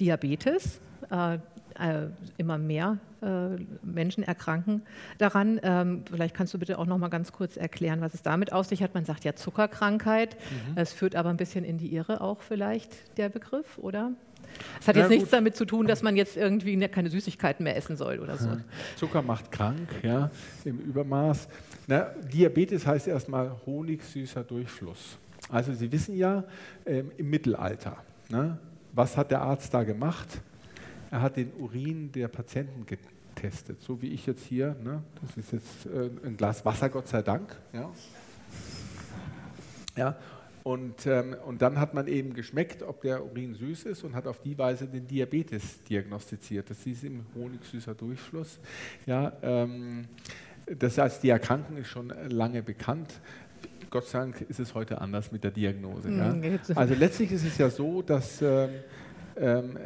[0.00, 0.80] Diabetes.
[1.10, 1.38] Äh,
[1.80, 4.82] äh, immer mehr äh, Menschen erkranken
[5.18, 5.60] daran.
[5.62, 8.66] Ähm, vielleicht kannst du bitte auch noch mal ganz kurz erklären, was es damit auf
[8.66, 8.94] sich hat.
[8.94, 10.36] Man sagt ja Zuckerkrankheit.
[10.36, 10.76] Mhm.
[10.76, 14.12] Es führt aber ein bisschen in die Irre auch vielleicht der Begriff, oder?
[14.80, 17.62] Es hat ja, jetzt nichts damit zu tun, dass man jetzt irgendwie ne, keine Süßigkeiten
[17.62, 18.48] mehr essen soll oder so.
[18.96, 20.30] Zucker macht krank, ja,
[20.64, 21.48] im Übermaß.
[21.86, 25.18] Na, Diabetes heißt erstmal honigsüßer Durchfluss.
[25.48, 26.44] Also Sie wissen ja,
[26.86, 27.96] ähm, im Mittelalter,
[28.28, 28.58] ne,
[28.92, 30.40] was hat der Arzt da gemacht?
[31.10, 34.76] Er hat den Urin der Patienten getestet, so wie ich jetzt hier.
[34.82, 35.02] Ne?
[35.20, 37.56] Das ist jetzt äh, ein Glas Wasser, Gott sei Dank.
[37.72, 37.90] Ja.
[39.96, 40.16] Ja,
[40.62, 44.26] und, ähm, und dann hat man eben geschmeckt, ob der Urin süß ist und hat
[44.26, 46.68] auf die Weise den Diabetes diagnostiziert.
[46.68, 48.58] Das ist im honigsüßer Durchfluss.
[49.06, 50.06] Ja, ähm,
[50.78, 53.20] das heißt, die Erkrankung ist schon lange bekannt.
[53.88, 56.10] Gott sei Dank ist es heute anders mit der Diagnose.
[56.10, 56.32] Ja.
[56.32, 58.70] Mhm, also letztlich ist es ja so, dass ähm,
[59.36, 59.78] ähm,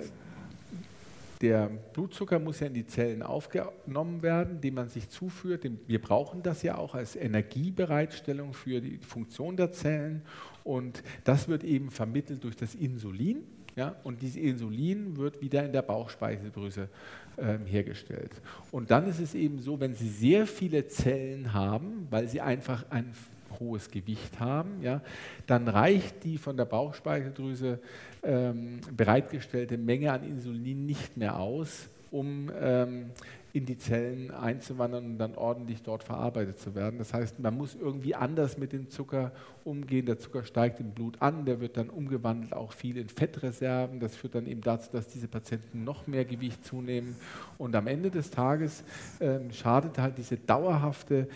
[1.44, 5.68] der Blutzucker muss ja in die Zellen aufgenommen werden, den man sich zuführt.
[5.86, 10.22] Wir brauchen das ja auch als Energiebereitstellung für die Funktion der Zellen.
[10.64, 13.44] Und das wird eben vermittelt durch das Insulin.
[13.76, 16.88] Ja, und dieses Insulin wird wieder in der Bauchspeicheldrüse
[17.36, 18.30] äh, hergestellt.
[18.70, 22.86] Und dann ist es eben so, wenn Sie sehr viele Zellen haben, weil Sie einfach
[22.90, 23.12] ein
[23.60, 25.00] hohes Gewicht haben, ja,
[25.46, 27.78] dann reicht die von der Bauchspeicheldrüse
[28.22, 33.10] ähm, bereitgestellte Menge an Insulin nicht mehr aus, um ähm,
[33.54, 36.98] in die Zellen einzuwandern und dann ordentlich dort verarbeitet zu werden.
[36.98, 39.30] Das heißt, man muss irgendwie anders mit dem Zucker
[39.62, 40.06] umgehen.
[40.06, 44.00] Der Zucker steigt im Blut an, der wird dann umgewandelt auch viel in Fettreserven.
[44.00, 47.14] Das führt dann eben dazu, dass diese Patienten noch mehr Gewicht zunehmen.
[47.56, 48.82] Und am Ende des Tages
[49.20, 51.28] äh, schadet halt diese dauerhafte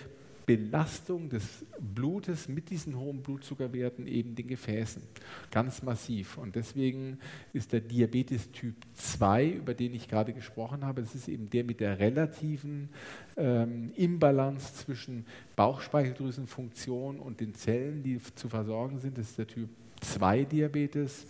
[0.48, 5.02] Belastung des Blutes mit diesen hohen Blutzuckerwerten eben den Gefäßen.
[5.50, 6.38] Ganz massiv.
[6.38, 7.18] Und deswegen
[7.52, 11.64] ist der Diabetes Typ 2, über den ich gerade gesprochen habe, das ist eben der
[11.64, 12.88] mit der relativen
[13.36, 19.18] ähm, Imbalance zwischen Bauchspeicheldrüsenfunktion und den Zellen, die zu versorgen sind.
[19.18, 19.68] Das ist der Typ
[20.00, 21.26] 2 Diabetes,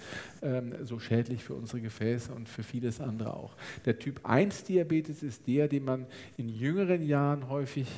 [0.85, 3.57] so schädlich für unsere Gefäße und für vieles andere auch.
[3.85, 7.89] Der Typ 1 Diabetes ist der, den man in jüngeren Jahren häufig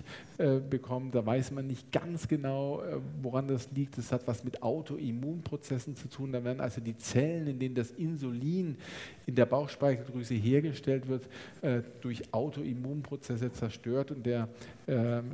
[0.40, 1.14] äh, bekommt.
[1.14, 3.98] Da weiß man nicht ganz genau, äh, woran das liegt.
[3.98, 6.33] Das hat was mit Autoimmunprozessen zu tun.
[6.33, 8.79] Da werden also die Zellen, in denen das Insulin
[9.26, 11.29] in der Bauchspeicheldrüse hergestellt wird,
[11.61, 14.48] äh, durch Autoimmunprozesse zerstört und der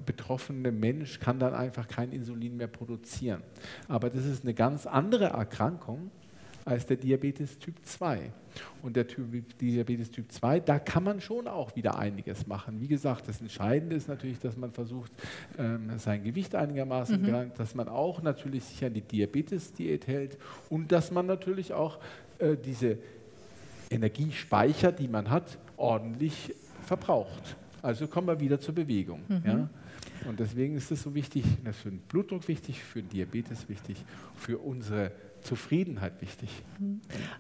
[0.05, 3.43] betroffene Mensch kann dann einfach kein Insulin mehr produzieren.
[3.89, 6.11] Aber das ist eine ganz andere Erkrankung
[6.67, 8.33] als der Diabetes Typ 2.
[8.83, 12.81] Und der typ, Diabetes Typ 2, da kann man schon auch wieder einiges machen.
[12.81, 15.13] Wie gesagt, das Entscheidende ist natürlich, dass man versucht,
[15.59, 17.53] ähm, sein Gewicht einigermaßen, mhm.
[17.57, 21.99] dass man auch natürlich sich an die Diabetes-Diät hält und dass man natürlich auch
[22.39, 22.99] äh, diese
[23.89, 26.53] Energiespeicher, die man hat, ordentlich
[26.83, 27.57] verbraucht.
[27.81, 29.21] Also kommen wir wieder zur Bewegung.
[29.29, 29.43] Mhm.
[29.45, 29.69] Ja?
[30.27, 33.69] Und deswegen ist es so wichtig, das ist für den Blutdruck wichtig, für den Diabetes
[33.69, 34.03] wichtig,
[34.37, 35.13] für unsere
[35.47, 36.51] Zufriedenheit wichtig.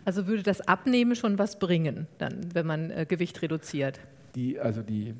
[0.04, 4.00] Also würde das Abnehmen schon was bringen, dann, wenn man äh, Gewicht reduziert?
[4.34, 5.14] Die, also die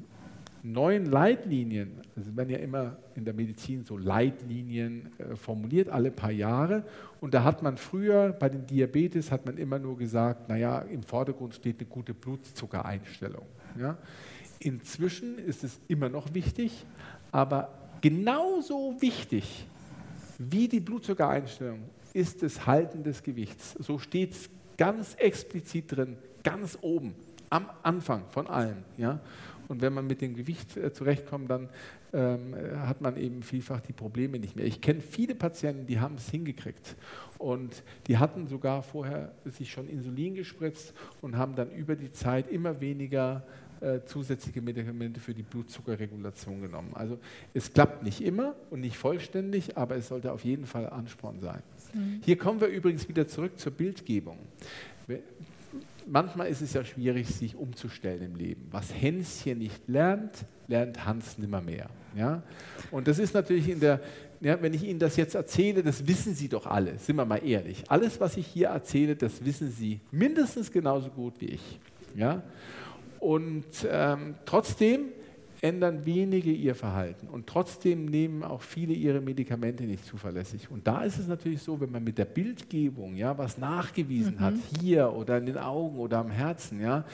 [0.62, 6.30] neuen Leitlinien, also werden ja immer in der Medizin so Leitlinien äh, formuliert, alle paar
[6.30, 6.84] Jahre.
[7.20, 11.02] Und da hat man früher bei den Diabetes hat man immer nur gesagt, naja, im
[11.02, 13.46] Vordergrund steht eine gute Blutzuckereinstellung.
[13.78, 13.96] Ja?
[14.58, 16.84] Inzwischen ist es immer noch wichtig,
[17.30, 17.68] aber
[18.00, 19.66] genauso wichtig
[20.38, 21.80] wie die Blutzuckereinstellung
[22.16, 23.76] ist das Halten des Gewichts.
[23.78, 27.14] So steht es ganz explizit drin, ganz oben,
[27.50, 28.78] am Anfang von allem.
[28.96, 29.20] Ja?
[29.68, 31.68] Und wenn man mit dem Gewicht äh, zurechtkommt, dann
[32.12, 34.64] ähm, hat man eben vielfach die Probleme nicht mehr.
[34.64, 36.96] Ich kenne viele Patienten, die haben es hingekriegt
[37.36, 42.48] und die hatten sogar vorher sich schon Insulin gespritzt und haben dann über die Zeit
[42.50, 43.42] immer weniger
[43.80, 46.92] äh, zusätzliche Medikamente für die Blutzuckerregulation genommen.
[46.94, 47.18] Also
[47.52, 51.62] es klappt nicht immer und nicht vollständig, aber es sollte auf jeden Fall Ansporn sein.
[51.94, 52.20] Mhm.
[52.24, 54.38] Hier kommen wir übrigens wieder zurück zur Bildgebung
[56.06, 58.68] manchmal ist es ja schwierig, sich umzustellen im Leben.
[58.70, 61.88] Was Hänschen nicht lernt, lernt Hans nimmer mehr.
[62.16, 62.42] Ja?
[62.90, 64.00] Und das ist natürlich in der,
[64.40, 67.44] ja, wenn ich Ihnen das jetzt erzähle, das wissen Sie doch alle, sind wir mal
[67.44, 67.84] ehrlich.
[67.88, 71.80] Alles, was ich hier erzähle, das wissen Sie mindestens genauso gut wie ich.
[72.14, 72.42] Ja?
[73.18, 75.06] Und ähm, trotzdem
[75.66, 80.70] ändern wenige ihr Verhalten und trotzdem nehmen auch viele ihre Medikamente nicht zuverlässig.
[80.70, 84.40] Und da ist es natürlich so, wenn man mit der Bildgebung ja was nachgewiesen mhm.
[84.40, 87.04] hat, hier oder in den Augen oder am Herzen, ja,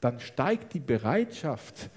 [0.00, 1.90] dann steigt die Bereitschaft,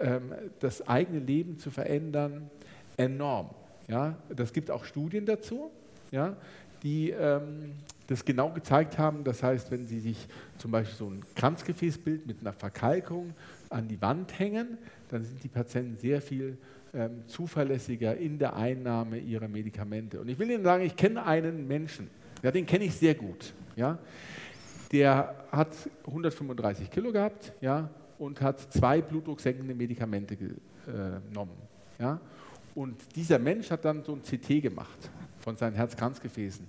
[0.00, 2.50] ähm, das eigene Leben zu verändern,
[2.96, 3.50] enorm.
[3.88, 5.70] Ja, das gibt auch Studien dazu,
[6.10, 6.34] ja,
[6.82, 7.74] die ähm,
[8.06, 9.22] das genau gezeigt haben.
[9.22, 13.34] Das heißt, wenn Sie sich zum Beispiel so ein Kranzgefäßbild mit einer Verkalkung
[13.72, 16.56] an die Wand hängen, dann sind die Patienten sehr viel
[16.94, 20.20] ähm, zuverlässiger in der Einnahme ihrer Medikamente.
[20.20, 22.10] Und ich will Ihnen sagen, ich kenne einen Menschen,
[22.42, 23.54] ja, den kenne ich sehr gut.
[23.76, 23.98] Ja,
[24.90, 25.74] der hat
[26.06, 31.56] 135 Kilo gehabt ja, und hat zwei blutdrucksenkende Medikamente genommen.
[31.98, 32.20] Ja.
[32.74, 36.66] Und dieser Mensch hat dann so ein CT gemacht von seinen Herzkranzgefäßen.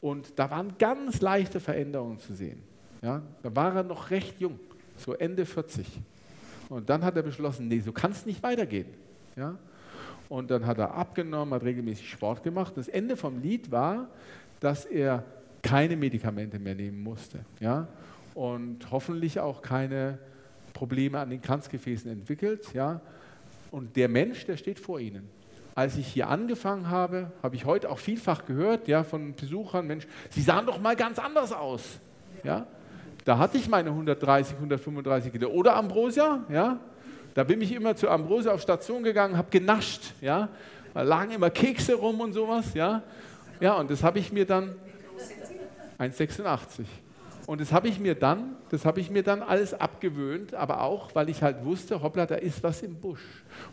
[0.00, 2.62] Und da waren ganz leichte Veränderungen zu sehen.
[3.02, 3.22] Ja.
[3.42, 4.58] Da war er noch recht jung,
[4.96, 5.86] so Ende 40.
[6.74, 8.88] Und dann hat er beschlossen, nee, so kann es nicht weitergehen.
[9.36, 9.56] Ja?
[10.28, 12.72] Und dann hat er abgenommen, hat regelmäßig Sport gemacht.
[12.74, 14.08] Das Ende vom Lied war,
[14.58, 15.22] dass er
[15.62, 17.44] keine Medikamente mehr nehmen musste.
[17.60, 17.86] Ja?
[18.34, 20.18] Und hoffentlich auch keine
[20.72, 22.74] Probleme an den Kranzgefäßen entwickelt.
[22.74, 23.00] Ja?
[23.70, 25.28] Und der Mensch, der steht vor Ihnen.
[25.76, 30.08] Als ich hier angefangen habe, habe ich heute auch vielfach gehört ja, von Besuchern, Mensch,
[30.30, 32.00] Sie sahen doch mal ganz anders aus.
[32.42, 32.66] Ja?
[33.24, 35.48] Da hatte ich meine 130, 135 Kilo.
[35.48, 36.78] Oder Ambrosia, ja?
[37.32, 40.48] Da bin ich immer zu Ambrosia auf Station gegangen, habe genascht, ja?
[40.92, 43.02] Da lagen immer Kekse rum und sowas, ja?
[43.60, 44.74] Ja, und das habe ich mir dann
[45.98, 46.84] 1,86.
[47.46, 51.14] Und das habe ich mir dann, das habe ich mir dann alles abgewöhnt, aber auch,
[51.14, 53.20] weil ich halt wusste, hoppla, da ist was im Busch.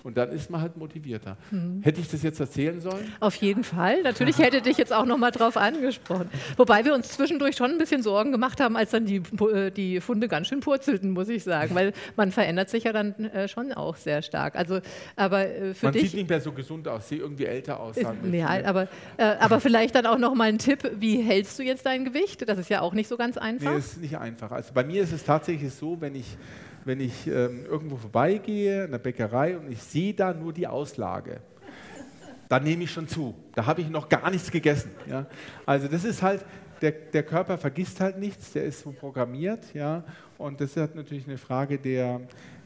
[0.03, 1.37] Und dann ist man halt motivierter.
[1.51, 1.81] Mhm.
[1.83, 3.11] Hätte ich das jetzt erzählen sollen?
[3.19, 4.01] Auf jeden Fall.
[4.03, 6.29] Natürlich hätte dich jetzt auch noch mal drauf angesprochen.
[6.57, 9.21] Wobei wir uns zwischendurch schon ein bisschen Sorgen gemacht haben, als dann die,
[9.53, 13.13] äh, die Funde ganz schön purzelten, muss ich sagen, weil man verändert sich ja dann
[13.25, 14.55] äh, schon auch sehr stark.
[14.55, 14.79] Also,
[15.15, 17.95] aber äh, für man dich, sieht nicht mehr so gesund aus, sieht irgendwie älter aus.
[18.31, 22.05] Ja, aber, aber vielleicht dann auch noch mal ein Tipp: Wie hältst du jetzt dein
[22.05, 22.47] Gewicht?
[22.47, 23.71] Das ist ja auch nicht so ganz einfach.
[23.71, 24.51] Nee, ist nicht einfach.
[24.51, 26.37] Also bei mir ist es tatsächlich so, wenn ich
[26.85, 31.41] wenn ich ähm, irgendwo vorbeigehe, in der Bäckerei und ich sehe da nur die Auslage,
[32.49, 33.33] dann nehme ich schon zu.
[33.55, 34.91] Da habe ich noch gar nichts gegessen.
[35.09, 35.25] Ja?
[35.65, 36.43] Also das ist halt,
[36.81, 39.73] der, der, Körper vergisst halt nichts, der ist so programmiert.
[39.73, 40.03] Ja?
[40.37, 42.19] Und das ist natürlich eine Frage der,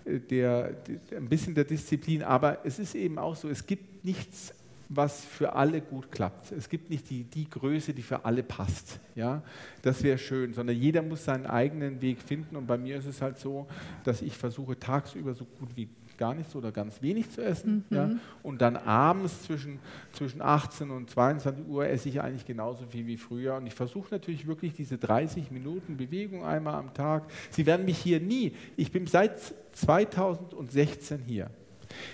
[0.05, 2.23] der, der, ein bisschen der Disziplin.
[2.23, 4.53] Aber es ist eben auch so, es gibt nichts
[4.89, 6.51] was für alle gut klappt.
[6.51, 8.99] Es gibt nicht die, die Größe, die für alle passt.
[9.15, 9.41] Ja?
[9.81, 12.55] Das wäre schön, sondern jeder muss seinen eigenen Weg finden.
[12.55, 13.67] Und bei mir ist es halt so,
[14.03, 17.85] dass ich versuche, tagsüber so gut wie gar nichts oder ganz wenig zu essen.
[17.89, 17.95] Mhm.
[17.95, 18.09] Ja?
[18.43, 19.79] Und dann abends zwischen,
[20.13, 23.55] zwischen 18 und 22 Uhr esse ich eigentlich genauso viel wie früher.
[23.55, 27.29] Und ich versuche natürlich wirklich diese 30 Minuten Bewegung einmal am Tag.
[27.49, 29.39] Sie werden mich hier nie, ich bin seit
[29.73, 31.49] 2016 hier.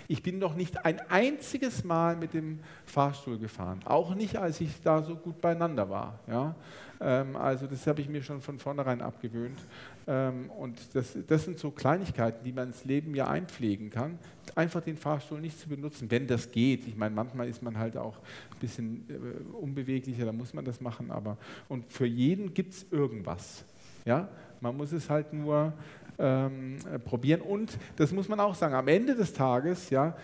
[0.07, 4.81] Ich bin noch nicht ein einziges Mal mit dem Fahrstuhl gefahren, auch nicht, als ich
[4.81, 6.19] da so gut beieinander war.
[6.27, 6.55] Ja?
[7.01, 9.59] Ähm, also das habe ich mir schon von vornherein abgewöhnt.
[10.07, 14.19] Ähm, und das, das sind so Kleinigkeiten, die man ins Leben ja einpflegen kann.
[14.55, 16.87] Einfach den Fahrstuhl nicht zu benutzen, wenn das geht.
[16.87, 20.79] Ich meine, manchmal ist man halt auch ein bisschen äh, unbeweglicher, da muss man das
[20.79, 21.11] machen.
[21.11, 23.63] Aber und für jeden gibt es irgendwas.
[24.05, 24.29] Ja?
[24.59, 25.73] Man muss es halt nur
[26.21, 27.41] ähm, probieren.
[27.41, 30.15] Und das muss man auch sagen, am Ende des Tages, ja,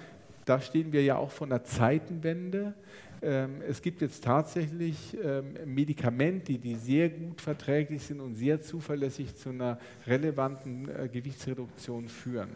[0.46, 2.74] da stehen wir ja auch vor einer Zeitenwende.
[3.22, 9.36] Ähm, es gibt jetzt tatsächlich ähm, Medikamente, die sehr gut verträglich sind und sehr zuverlässig
[9.36, 12.50] zu einer relevanten äh, Gewichtsreduktion führen.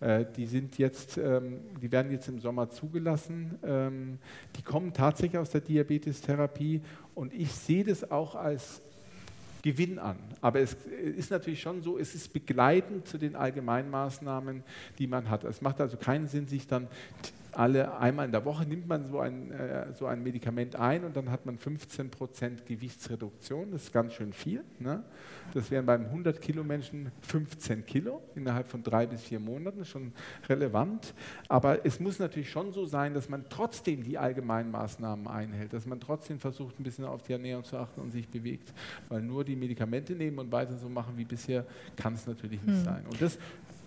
[0.00, 3.58] Äh, die, sind jetzt, ähm, die werden jetzt im Sommer zugelassen.
[4.56, 6.80] Die kommen tatsächlich aus der Diabetestherapie
[7.14, 8.82] und ich sehe das auch als
[9.62, 10.16] Gewinn an.
[10.40, 14.62] Aber es ist natürlich schon so, es ist begleitend zu den Allgemeinmaßnahmen,
[14.98, 15.44] die man hat.
[15.44, 16.88] Es macht also keinen Sinn, sich dann
[17.52, 21.16] alle einmal in der Woche nimmt man so ein, äh, so ein Medikament ein und
[21.16, 23.70] dann hat man 15% Gewichtsreduktion.
[23.70, 24.64] Das ist ganz schön viel.
[24.78, 25.02] Ne?
[25.54, 30.12] Das wären beim 100 Kilo Menschen 15 Kilo innerhalb von drei bis vier Monaten, schon
[30.48, 31.14] relevant.
[31.48, 35.86] Aber es muss natürlich schon so sein, dass man trotzdem die allgemeinen Maßnahmen einhält, dass
[35.86, 38.72] man trotzdem versucht, ein bisschen auf die Ernährung zu achten und sich bewegt.
[39.08, 42.78] Weil nur die Medikamente nehmen und weiter so machen wie bisher, kann es natürlich nicht
[42.78, 42.84] hm.
[42.84, 43.04] sein.
[43.10, 43.38] Und das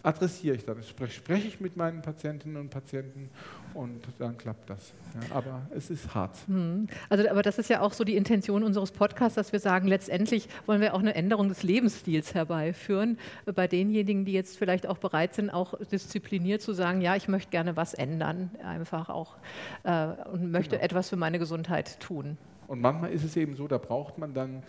[0.06, 0.82] adressiere ich dann.
[0.84, 3.30] Spreche, spreche ich mit meinen Patientinnen und Patienten
[3.74, 4.94] und dann klappt das.
[5.30, 6.36] Ja, aber es ist hart.
[6.48, 6.88] Hm.
[7.10, 10.48] Also, aber das ist ja auch so die Intention unseres Podcasts, dass wir sagen, letztendlich
[10.66, 13.18] wollen wir auch eine Änderung des Lebensstils herbeiführen.
[13.46, 17.50] Bei denjenigen, die jetzt vielleicht auch bereit sind, auch diszipliniert zu sagen, ja, ich möchte
[17.50, 19.36] gerne was ändern, einfach auch
[19.84, 20.86] äh, und möchte genau.
[20.86, 22.38] etwas für meine Gesundheit tun.
[22.68, 24.64] Und manchmal ist es eben so, da braucht man dann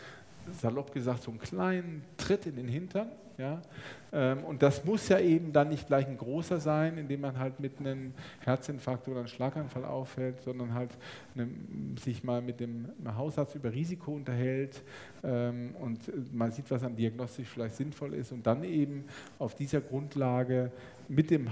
[0.53, 3.61] salopp gesagt so einen kleinen Tritt in den Hintern ja?
[4.13, 7.61] Ähm, und das muss ja eben dann nicht gleich ein großer sein, indem man halt
[7.61, 10.91] mit einem Herzinfarkt oder einem Schlaganfall auffällt, sondern halt
[11.35, 11.49] ne,
[12.03, 14.83] sich mal mit dem Hausarzt über Risiko unterhält
[15.23, 16.01] ähm, und
[16.35, 19.05] man sieht, was an diagnostisch vielleicht sinnvoll ist und dann eben
[19.39, 20.71] auf dieser Grundlage
[21.09, 21.51] mit dem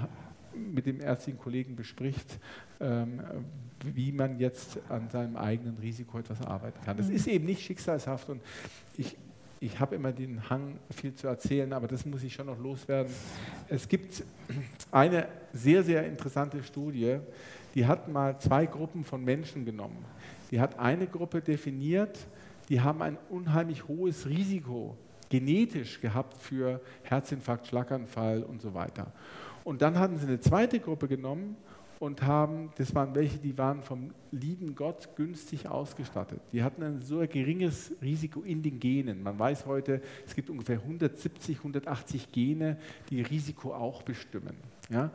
[0.54, 2.38] mit dem ärztlichen Kollegen bespricht,
[2.80, 3.20] ähm,
[3.84, 6.96] wie man jetzt an seinem eigenen Risiko etwas arbeiten kann.
[6.96, 7.16] Das mhm.
[7.16, 8.40] ist eben nicht schicksalshaft und
[8.96, 9.16] ich
[9.64, 13.12] ich habe immer den Hang, viel zu erzählen, aber das muss ich schon noch loswerden.
[13.68, 14.22] Es gibt
[14.90, 17.18] eine sehr, sehr interessante Studie,
[17.74, 20.05] die hat mal zwei Gruppen von Menschen genommen.
[20.50, 22.18] Die hat eine Gruppe definiert,
[22.68, 24.96] die haben ein unheimlich hohes Risiko
[25.31, 29.12] genetisch gehabt für Herzinfarkt, Schlaganfall und so weiter.
[29.65, 31.56] Und dann hatten sie eine zweite Gruppe genommen
[32.05, 36.38] und haben, das waren welche, die waren vom lieben Gott günstig ausgestattet.
[36.52, 39.23] Die hatten ein so geringes Risiko in den Genen.
[39.23, 42.77] Man weiß heute, es gibt ungefähr 170, 180 Gene,
[43.09, 44.55] die Risiko auch bestimmen.
[44.90, 45.11] Ja?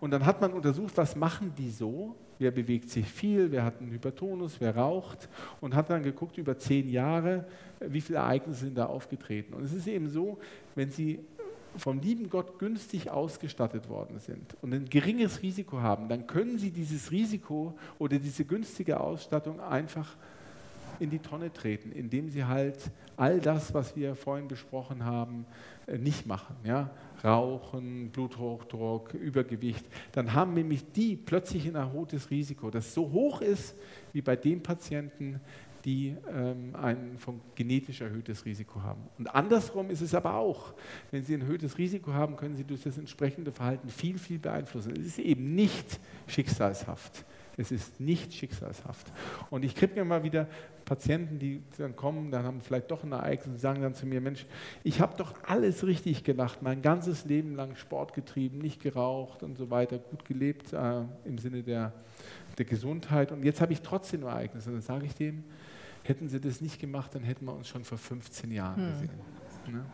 [0.00, 2.16] Und dann hat man untersucht, was machen die so?
[2.40, 3.52] Wer bewegt sich viel?
[3.52, 4.56] Wer hat einen Hypertonus?
[4.58, 5.28] Wer raucht?
[5.60, 7.46] Und hat dann geguckt über zehn Jahre,
[7.78, 9.54] wie viele Ereignisse sind da aufgetreten.
[9.54, 10.38] Und es ist eben so,
[10.74, 11.20] wenn Sie
[11.76, 16.70] vom lieben Gott günstig ausgestattet worden sind und ein geringes Risiko haben, dann können Sie
[16.70, 20.16] dieses Risiko oder diese günstige Ausstattung einfach
[21.00, 22.78] in die Tonne treten, indem Sie halt
[23.16, 25.44] all das, was wir vorhin besprochen haben,
[25.86, 26.56] äh, nicht machen.
[26.64, 26.90] Ja?
[27.22, 29.84] Rauchen, Bluthochdruck, Übergewicht.
[30.12, 33.74] Dann haben nämlich die plötzlich ein erhöhtes Risiko, das so hoch ist
[34.12, 35.40] wie bei den Patienten,
[35.84, 39.02] die ähm, ein von genetisch erhöhtes Risiko haben.
[39.18, 40.72] Und andersrum ist es aber auch.
[41.10, 44.92] Wenn Sie ein erhöhtes Risiko haben, können Sie durch das entsprechende Verhalten viel, viel beeinflussen.
[44.92, 47.24] Es ist eben nicht schicksalshaft.
[47.56, 49.12] Es ist nicht schicksalshaft.
[49.50, 50.48] Und ich kriege mir mal wieder
[50.84, 54.20] Patienten, die dann kommen, dann haben vielleicht doch ein Ereignis und sagen dann zu mir,
[54.20, 54.44] Mensch,
[54.82, 59.56] ich habe doch alles richtig gemacht, mein ganzes Leben lang Sport getrieben, nicht geraucht und
[59.56, 61.92] so weiter, gut gelebt äh, im Sinne der,
[62.58, 64.70] der Gesundheit und jetzt habe ich trotzdem Ereignisse.
[64.70, 65.44] Und dann sage ich dem,
[66.04, 68.92] Hätten sie das nicht gemacht, dann hätten wir uns schon vor 15 Jahren hm.
[68.92, 69.10] gesehen.
[69.72, 69.84] Ne?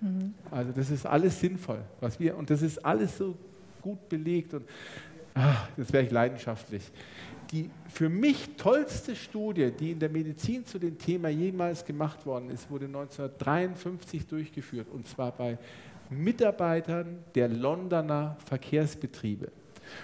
[0.00, 0.34] Mhm.
[0.50, 3.36] Also das ist alles sinnvoll, was wir, und das ist alles so
[3.80, 4.64] gut belegt und
[5.34, 6.90] ach, das wäre ich leidenschaftlich.
[7.50, 12.50] Die für mich tollste Studie, die in der Medizin zu dem Thema jemals gemacht worden
[12.50, 15.58] ist, wurde 1953 durchgeführt und zwar bei
[16.10, 19.50] Mitarbeitern der Londoner Verkehrsbetriebe.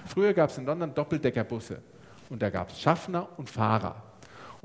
[0.07, 1.81] Früher gab es in London Doppeldeckerbusse
[2.31, 4.03] und da gab es Schaffner und Fahrer.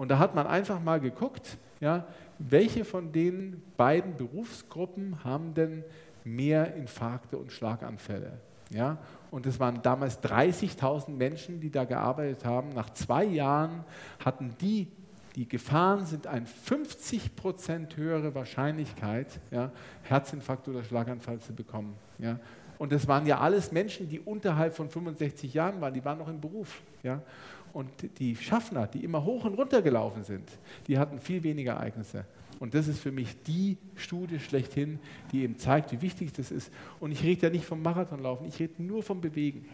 [0.01, 2.07] Und da hat man einfach mal geguckt, ja,
[2.39, 5.83] welche von den beiden Berufsgruppen haben denn
[6.23, 8.39] mehr Infarkte und Schlaganfälle.
[8.71, 8.97] Ja?
[9.29, 12.69] Und es waren damals 30.000 Menschen, die da gearbeitet haben.
[12.69, 13.83] Nach zwei Jahren
[14.25, 14.87] hatten die,
[15.35, 19.71] die gefahren sind, eine 50 Prozent höhere Wahrscheinlichkeit, ja,
[20.01, 21.93] Herzinfarkt oder Schlaganfall zu bekommen.
[22.17, 22.39] Ja?
[22.79, 26.27] Und das waren ja alles Menschen, die unterhalb von 65 Jahren waren, die waren noch
[26.27, 26.81] im Beruf.
[27.03, 27.21] Ja?
[27.73, 30.49] Und die Schaffner, die immer hoch und runter gelaufen sind,
[30.87, 32.25] die hatten viel weniger Ereignisse.
[32.59, 34.99] Und das ist für mich die Studie schlechthin,
[35.31, 36.71] die eben zeigt, wie wichtig das ist.
[36.99, 39.65] Und ich rede ja nicht vom Marathonlaufen, ich rede nur vom Bewegen.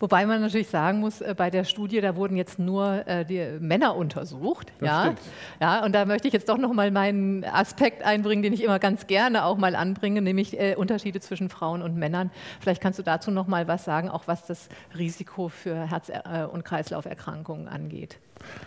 [0.00, 3.58] Wobei man natürlich sagen muss, äh, bei der Studie, da wurden jetzt nur äh, die
[3.60, 4.72] Männer untersucht.
[4.78, 5.02] Das ja?
[5.02, 5.20] Stimmt.
[5.60, 8.78] ja, und da möchte ich jetzt doch noch mal meinen Aspekt einbringen, den ich immer
[8.78, 12.30] ganz gerne auch mal anbringe, nämlich äh, Unterschiede zwischen Frauen und Männern.
[12.60, 16.44] Vielleicht kannst du dazu noch mal was sagen, auch was das Risiko für Herz- äh,
[16.50, 18.18] und Kreislauferkrankungen angeht.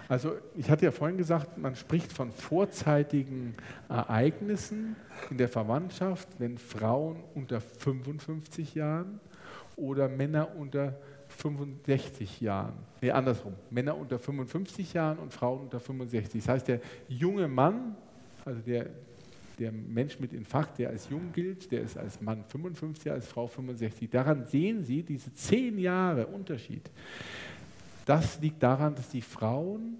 [0.08, 3.56] Also ich hatte ja vorhin gesagt, man spricht von vorzeitigen
[3.90, 4.96] Ereignissen
[5.32, 9.20] in der Verwandtschaft, wenn Frauen unter 55 Jahren
[9.76, 10.94] oder Männer unter
[11.44, 12.74] 65 Jahren.
[13.02, 13.54] Nee, andersrum.
[13.70, 16.42] Männer unter 55 Jahren und Frauen unter 65.
[16.42, 16.80] Das heißt, der
[17.10, 17.98] junge Mann,
[18.46, 18.90] also der,
[19.60, 23.48] der Mensch mit Infarkt, der als jung gilt, der ist als Mann 55, als Frau
[23.48, 24.10] 65.
[24.10, 26.90] Daran sehen Sie diese zehn Jahre Unterschied.
[28.06, 30.00] Das liegt daran, dass die Frauen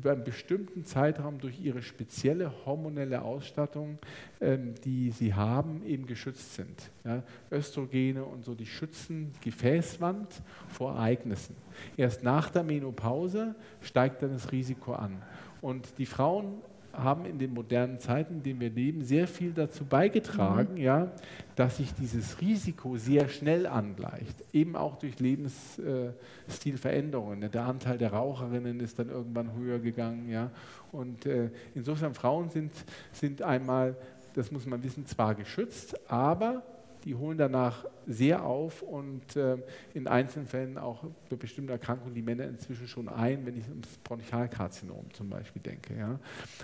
[0.00, 3.98] über einen bestimmten Zeitraum durch ihre spezielle hormonelle Ausstattung,
[4.40, 6.90] ähm, die sie haben, eben geschützt sind.
[7.04, 7.22] Ja,
[7.52, 11.54] Östrogene und so, die schützen Gefäßwand vor Ereignissen.
[11.98, 15.20] Erst nach der Menopause steigt dann das Risiko an.
[15.60, 16.62] Und die Frauen
[16.92, 20.80] haben in den modernen Zeiten, in denen wir leben, sehr viel dazu beigetragen, mhm.
[20.80, 21.10] ja,
[21.56, 27.50] dass sich dieses Risiko sehr schnell angleicht, eben auch durch Lebensstilveränderungen.
[27.50, 30.28] Der Anteil der Raucherinnen ist dann irgendwann höher gegangen.
[30.28, 30.50] Ja,
[30.92, 32.72] und äh, insofern Frauen sind,
[33.12, 33.96] sind einmal,
[34.34, 36.62] das muss man wissen, zwar geschützt, aber
[37.04, 39.56] die holen danach sehr auf und äh,
[39.94, 43.96] in einzelnen Fällen auch bei bestimmten Erkrankungen die Männer inzwischen schon ein, wenn ich ums
[44.04, 45.96] Bronchialkarzinom zum Beispiel denke.
[45.96, 46.18] Ja.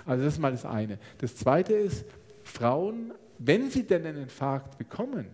[0.04, 0.98] Also das ist mal das eine.
[1.18, 2.04] Das zweite ist,
[2.44, 5.26] Frauen, wenn sie denn einen Infarkt bekommen,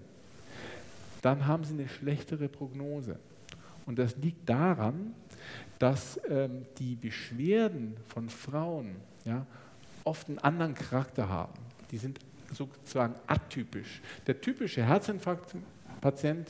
[1.21, 3.19] dann haben sie eine schlechtere Prognose.
[3.87, 5.15] Und das liegt daran,
[5.79, 9.47] dass ähm, die Beschwerden von Frauen ja,
[10.05, 11.55] oft einen anderen Charakter haben.
[11.91, 12.19] Die sind
[12.53, 14.01] sozusagen atypisch.
[14.27, 16.49] Der typische Herzinfarktpatient,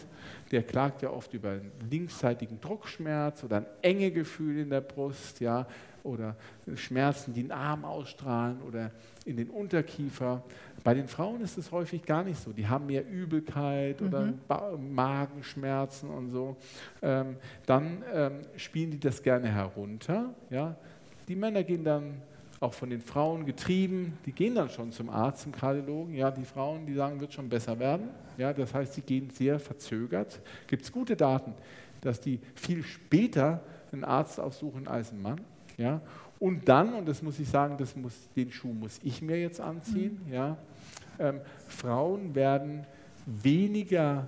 [0.50, 5.40] der klagt ja oft über einen linksseitigen Druckschmerz oder ein enge Gefühl in der Brust,
[5.40, 5.66] ja,
[6.04, 6.36] oder
[6.74, 8.90] Schmerzen, die den Arm ausstrahlen oder
[9.24, 10.42] in den Unterkiefer.
[10.82, 12.52] Bei den Frauen ist es häufig gar nicht so.
[12.52, 14.06] Die haben mehr Übelkeit mhm.
[14.08, 14.32] oder
[14.78, 16.56] Magenschmerzen und so.
[17.00, 17.36] Ähm,
[17.66, 20.34] dann ähm, spielen die das gerne herunter.
[20.50, 20.74] Ja.
[21.28, 22.20] Die Männer gehen dann
[22.62, 26.14] auch von den Frauen getrieben, die gehen dann schon zum Arzt, zum Kardiologen.
[26.14, 28.08] Ja, die Frauen, die sagen, wird schon besser werden.
[28.38, 30.40] Ja, das heißt, sie gehen sehr verzögert.
[30.66, 31.54] Gibt es gute Daten.
[32.00, 35.40] dass die viel später einen Arzt aufsuchen als ein Mann.
[35.76, 36.00] Ja?
[36.40, 39.60] Und dann, und das muss ich sagen, das muss, den Schuh muss ich mir jetzt
[39.60, 40.32] anziehen, mhm.
[40.32, 40.56] ja?
[41.18, 42.84] Ähm, Frauen werden
[43.26, 44.26] weniger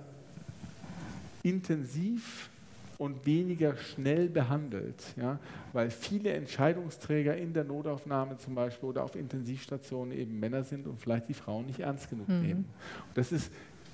[1.43, 2.49] intensiv
[2.97, 5.39] und weniger schnell behandelt, ja,
[5.73, 10.99] weil viele Entscheidungsträger in der Notaufnahme zum Beispiel oder auf Intensivstationen eben Männer sind und
[10.99, 12.41] vielleicht die Frauen nicht ernst genug mhm.
[12.41, 12.65] nehmen.
[13.07, 13.51] Und das ist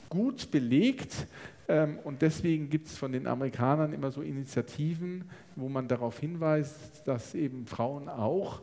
[0.10, 1.28] gut belegt
[1.68, 5.24] ähm, und deswegen gibt es von den Amerikanern immer so Initiativen,
[5.56, 8.62] wo man darauf hinweist, dass eben Frauen auch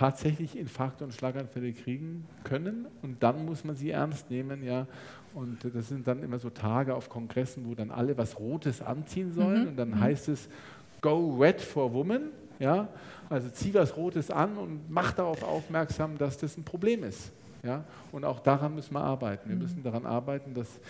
[0.00, 4.86] tatsächlich Infarkte und Schlaganfälle kriegen können und dann muss man sie ernst nehmen, ja.
[5.34, 9.34] Und das sind dann immer so Tage auf Kongressen, wo dann alle was Rotes anziehen
[9.34, 9.62] sollen.
[9.62, 9.68] Mhm.
[9.68, 10.00] Und dann mhm.
[10.00, 10.48] heißt es,
[11.02, 12.30] Go Red for Women.
[12.58, 12.88] Ja?
[13.28, 17.30] Also zieh was Rotes an und mach darauf aufmerksam, dass das ein Problem ist.
[17.62, 17.84] Ja?
[18.10, 19.50] Und auch daran müssen wir arbeiten.
[19.50, 19.62] Wir mhm.
[19.62, 20.80] müssen daran arbeiten, dass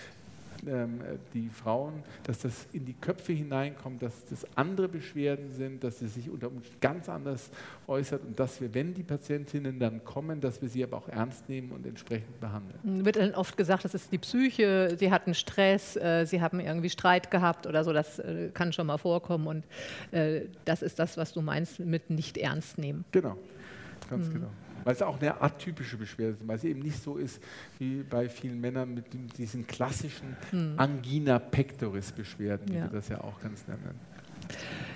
[0.67, 1.01] ähm,
[1.35, 6.15] die Frauen, dass das in die Köpfe hineinkommt, dass das andere Beschwerden sind, dass es
[6.15, 7.51] sich unter Umständen ganz anders
[7.87, 11.49] äußert und dass wir, wenn die Patientinnen dann kommen, dass wir sie aber auch ernst
[11.49, 13.05] nehmen und entsprechend behandeln.
[13.05, 16.91] Wird dann oft gesagt, das ist die Psyche, sie hatten Stress, äh, sie haben irgendwie
[16.91, 19.65] Streit gehabt oder so, das äh, kann schon mal vorkommen und
[20.13, 23.05] äh, das ist das, was du meinst mit nicht ernst nehmen.
[23.13, 23.37] Genau,
[24.09, 24.35] ganz mhm.
[24.35, 24.49] genau
[24.85, 27.41] weil es auch eine atypische Beschwerde ist, weil es eben nicht so ist
[27.79, 29.07] wie bei vielen Männern mit
[29.39, 30.75] diesen klassischen hm.
[30.77, 32.83] Angina pectoris Beschwerden, wie ja.
[32.83, 33.99] wir das ja auch ganz nennen.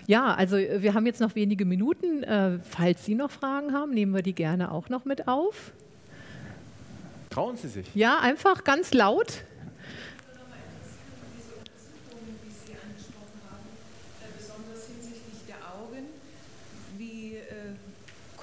[0.07, 2.23] Ja, also äh, wir haben jetzt noch wenige Minuten.
[2.23, 5.73] Äh, falls Sie noch Fragen haben, nehmen wir die gerne auch noch mit auf.
[7.31, 7.95] Trauen Sie sich?
[7.95, 9.45] Ja, einfach ganz laut.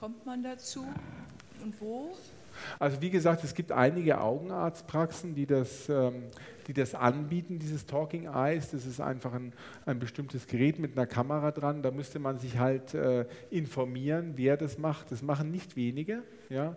[0.01, 0.83] kommt man dazu?
[1.61, 2.11] Und wo?
[2.79, 6.23] Also wie gesagt, es gibt einige Augenarztpraxen, die das, ähm,
[6.67, 8.71] die das anbieten, dieses Talking Eyes.
[8.71, 9.53] Das ist einfach ein,
[9.85, 11.81] ein bestimmtes Gerät mit einer Kamera dran.
[11.81, 15.11] Da müsste man sich halt äh, informieren, wer das macht.
[15.11, 16.23] Das machen nicht wenige.
[16.49, 16.75] Ja?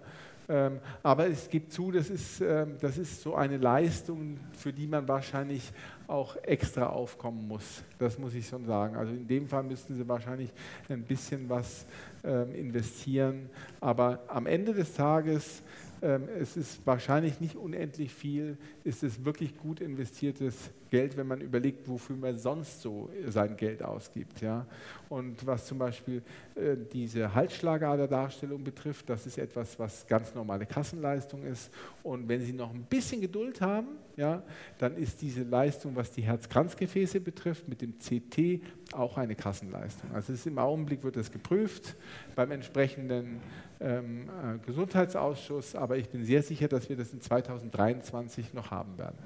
[0.48, 4.86] Ähm, aber es gibt zu, das ist, ähm, das ist so eine Leistung, für die
[4.86, 5.72] man wahrscheinlich
[6.06, 7.82] auch extra aufkommen muss.
[7.98, 8.96] Das muss ich schon sagen.
[8.96, 10.50] Also in dem Fall müssten Sie wahrscheinlich
[10.88, 11.86] ein bisschen was
[12.22, 13.48] ähm, investieren.
[13.80, 15.62] Aber am Ende des Tages
[16.04, 21.40] ähm, es ist wahrscheinlich nicht unendlich viel, ist es wirklich gut investiertes Geld, wenn man
[21.40, 24.40] überlegt, wofür man sonst so sein Geld ausgibt.
[24.40, 24.64] Ja?
[25.08, 26.22] Und was zum Beispiel
[26.54, 31.72] äh, diese Halsschlagaderdarstellung betrifft, das ist etwas, was ganz normale Kassenleistung ist.
[32.04, 34.44] Und wenn Sie noch ein bisschen Geduld haben, ja,
[34.78, 40.12] dann ist diese Leistung, was die Herzkranzgefäße betrifft, mit dem CT auch eine Kassenleistung.
[40.12, 41.96] Also im Augenblick wird das geprüft
[42.36, 43.40] beim entsprechenden
[43.80, 48.96] ähm, äh, Gesundheitsausschuss, aber ich bin sehr sicher, dass wir das in 2023 noch haben
[48.96, 49.18] werden.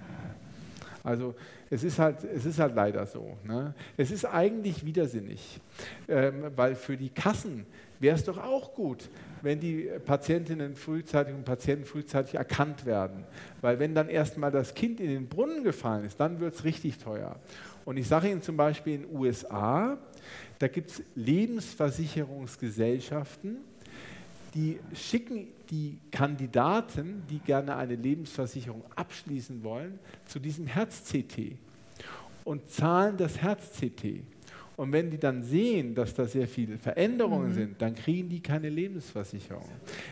[1.05, 1.35] Also
[1.71, 3.37] es ist halt, es ist halt leider so.
[3.45, 3.75] Ne?
[3.97, 5.61] Es ist eigentlich widersinnig,
[6.09, 7.67] ähm, weil für die Kassen
[8.01, 9.09] wäre es doch auch gut,
[9.43, 13.25] wenn die Patientinnen frühzeitig und Patienten frühzeitig erkannt werden.
[13.61, 16.99] Weil wenn dann erstmal das Kind in den Brunnen gefallen ist, dann wird es richtig
[16.99, 17.37] teuer.
[17.85, 19.97] Und ich sage Ihnen zum Beispiel in den USA,
[20.59, 23.59] da gibt es Lebensversicherungsgesellschaften,
[24.55, 31.57] die schicken die Kandidaten, die gerne eine Lebensversicherung abschließen wollen, zu diesem Herz-CT
[32.45, 34.23] und zahlen das Herz-CT.
[34.77, 37.55] Und wenn die dann sehen, dass da sehr viele Veränderungen mhm.
[37.55, 39.65] sind, dann kriegen die keine Lebensversicherung.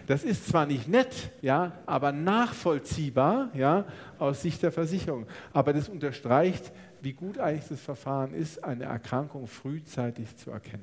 [0.09, 3.85] Das ist zwar nicht nett, ja, aber nachvollziehbar ja,
[4.19, 5.27] aus Sicht der Versicherung.
[5.53, 10.83] Aber das unterstreicht, wie gut eigentlich das Verfahren ist, eine Erkrankung frühzeitig zu erkennen.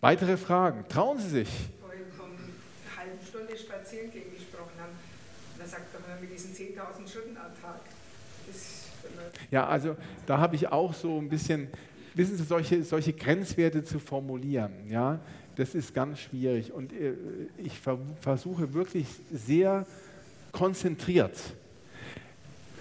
[0.00, 0.84] Weitere Fragen?
[0.88, 1.48] Trauen Sie sich.
[3.00, 4.92] Halben Stunde spazieren gehen gesprochen haben.
[5.58, 7.80] Da sagt man mit diesen 10.000 Schritten am Tag.
[9.50, 9.96] ja, also
[10.26, 11.68] da habe ich auch so ein bisschen,
[12.14, 15.18] wissen Sie, solche, solche Grenzwerte zu formulieren, ja,
[15.56, 16.72] das ist ganz schwierig.
[16.72, 17.14] Und äh,
[17.56, 17.78] ich
[18.20, 19.86] versuche wirklich sehr
[20.52, 21.38] konzentriert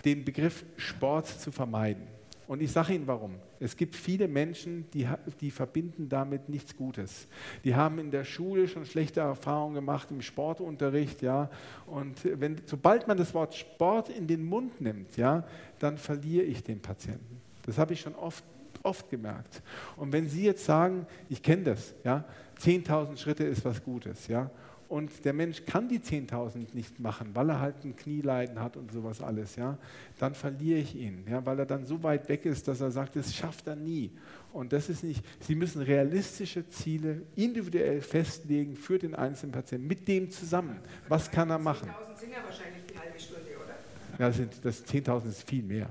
[0.03, 2.07] den Begriff Sport zu vermeiden.
[2.47, 3.36] Und ich sage Ihnen warum.
[3.60, 5.07] Es gibt viele Menschen, die,
[5.41, 7.28] die verbinden damit nichts Gutes.
[7.64, 11.49] Die haben in der Schule schon schlechte Erfahrungen gemacht, im Sportunterricht, ja.
[11.86, 15.45] Und wenn, sobald man das Wort Sport in den Mund nimmt, ja,
[15.80, 17.41] dann verliere ich den Patienten.
[17.66, 18.43] Das habe ich schon oft,
[18.82, 19.62] oft gemerkt.
[19.97, 22.24] Und wenn Sie jetzt sagen, ich kenne das, ja,
[22.62, 24.49] 10.000 Schritte ist was Gutes, ja,
[24.89, 28.91] und der Mensch kann die 10.000 nicht machen, weil er halt ein Knieleiden hat und
[28.91, 29.77] sowas alles, ja,
[30.17, 33.15] dann verliere ich ihn, ja, weil er dann so weit weg ist, dass er sagt,
[33.15, 34.11] das schafft er nie.
[34.51, 40.07] Und das ist nicht, Sie müssen realistische Ziele individuell festlegen für den einzelnen Patienten, mit
[40.07, 40.79] dem zusammen.
[41.07, 41.87] Was kann er machen?
[41.89, 44.25] 10.000 sind ja wahrscheinlich die halbe Stunde, oder?
[44.25, 45.89] Ja, das, das 10.000 ist viel mehr.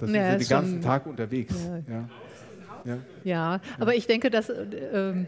[0.00, 1.54] Da sind ja, sie den ganzen Tag unterwegs.
[1.86, 2.08] Ja.
[2.84, 2.98] Ja.
[3.24, 3.60] ja.
[3.78, 5.26] aber ich denke, dass äh,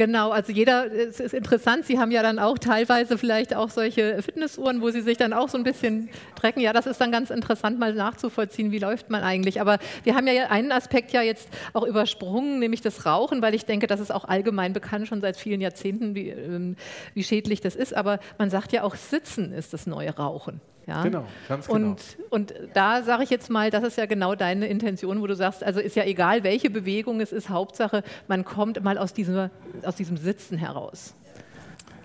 [0.00, 4.22] Genau, also jeder, es ist interessant, Sie haben ja dann auch teilweise vielleicht auch solche
[4.22, 6.60] Fitnessuhren, wo Sie sich dann auch so ein bisschen trecken.
[6.60, 9.60] Ja, das ist dann ganz interessant mal nachzuvollziehen, wie läuft man eigentlich.
[9.60, 13.66] Aber wir haben ja einen Aspekt ja jetzt auch übersprungen, nämlich das Rauchen, weil ich
[13.66, 16.76] denke, das ist auch allgemein bekannt schon seit vielen Jahrzehnten, wie, ähm,
[17.12, 17.94] wie schädlich das ist.
[17.94, 20.62] Aber man sagt ja auch, Sitzen ist das neue Rauchen.
[20.90, 21.04] Ja?
[21.04, 21.90] Genau, ganz genau.
[21.90, 25.36] Und, und da sage ich jetzt mal, das ist ja genau deine Intention, wo du
[25.36, 29.50] sagst, also ist ja egal, welche Bewegung es ist, Hauptsache, man kommt mal aus diesem,
[29.84, 31.14] aus diesem Sitzen heraus.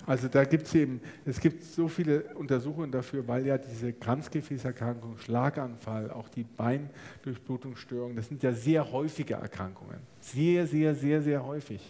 [0.08, 5.18] Also da gibt es eben, es gibt so viele Untersuchungen dafür, weil ja diese Kranzgefäßerkrankung,
[5.18, 9.98] Schlaganfall, auch die Beindurchblutungsstörungen, das sind ja sehr häufige Erkrankungen.
[10.20, 11.82] Sehr, sehr, sehr, sehr häufig.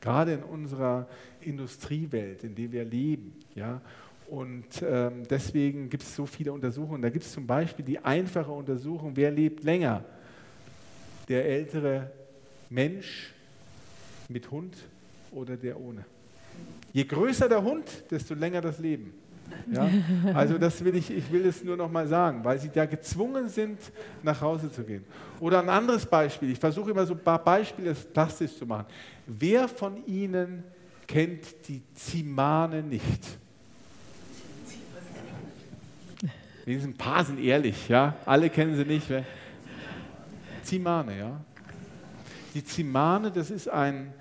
[0.00, 1.08] Gerade in unserer
[1.40, 3.32] Industriewelt, in der wir leben.
[3.56, 3.80] Ja?
[4.28, 7.02] Und ähm, deswegen gibt es so viele Untersuchungen.
[7.02, 10.04] Da gibt es zum Beispiel die einfache Untersuchung, wer lebt länger?
[11.28, 12.10] Der ältere
[12.70, 13.32] Mensch
[14.28, 14.76] mit Hund
[15.30, 16.04] oder der ohne?
[16.92, 19.12] Je größer der Hund, desto länger das Leben.
[19.70, 19.88] Ja?
[20.32, 23.48] Also das will ich, ich will es nur noch mal sagen, weil sie da gezwungen
[23.48, 23.78] sind,
[24.22, 25.04] nach Hause zu gehen.
[25.40, 28.86] Oder ein anderes Beispiel, ich versuche immer so ein paar Beispiele plastisch zu machen.
[29.26, 30.64] Wer von Ihnen
[31.06, 33.38] kennt die Zimane nicht?
[36.64, 38.16] Wenigstens ein paar sind ehrlich, ja.
[38.24, 39.06] Alle kennen sie nicht.
[40.62, 41.40] Zimane, ja.
[42.54, 44.12] Die Zimane, das ist ein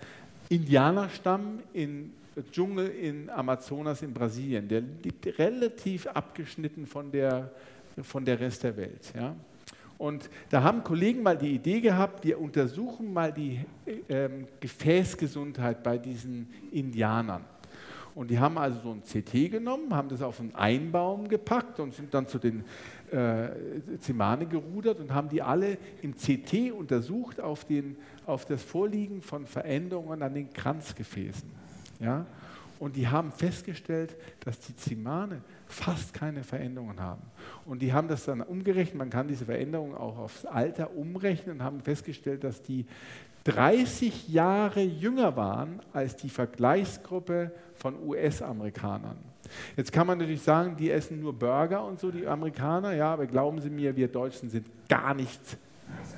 [0.50, 2.12] Indianerstamm im
[2.52, 4.68] Dschungel in Amazonas in Brasilien.
[4.68, 7.52] Der liegt relativ abgeschnitten von der,
[8.02, 9.14] von der Rest der Welt.
[9.16, 9.36] Ja.
[9.98, 13.60] Und da haben Kollegen mal die Idee gehabt, wir untersuchen mal die
[14.08, 14.28] äh,
[14.60, 17.46] Gefäßgesundheit bei diesen Indianern.
[18.16, 21.94] Und die haben also so ein CT genommen, haben das auf einen Einbaum gepackt und
[21.94, 22.64] sind dann zu den
[23.12, 23.50] äh,
[24.00, 29.48] Zimane gerudert und haben die alle im CT untersucht auf, den, auf das Vorliegen von
[29.48, 31.50] Veränderungen an den Kranzgefäßen.
[32.00, 32.26] Ja?
[32.80, 37.22] Und die haben festgestellt, dass die Zimane fast keine Veränderungen haben.
[37.66, 41.64] Und die haben das dann umgerechnet, man kann diese Veränderungen auch aufs Alter umrechnen und
[41.64, 42.86] haben festgestellt, dass die
[43.44, 49.18] 30 Jahre jünger waren als die Vergleichsgruppe von US-Amerikanern.
[49.76, 53.26] Jetzt kann man natürlich sagen, die essen nur Burger und so, die Amerikaner, ja, aber
[53.28, 55.42] glauben Sie mir, wir Deutschen sind gar nicht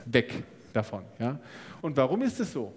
[0.05, 1.03] weg davon.
[1.17, 1.39] Ja.
[1.81, 2.71] Und warum ist es so?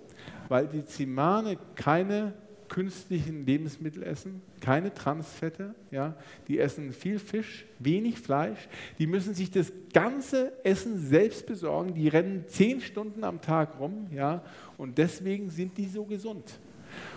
[0.49, 2.33] Weil die Zimane keine
[2.69, 6.15] künstlichen Lebensmittel essen, keine Transfette, ja,
[6.47, 12.09] die essen viel Fisch, wenig Fleisch, die müssen sich das ganze Essen selbst besorgen, die
[12.09, 14.43] rennen zehn Stunden am Tag rum, ja,
[14.77, 16.59] und deswegen sind die so gesund.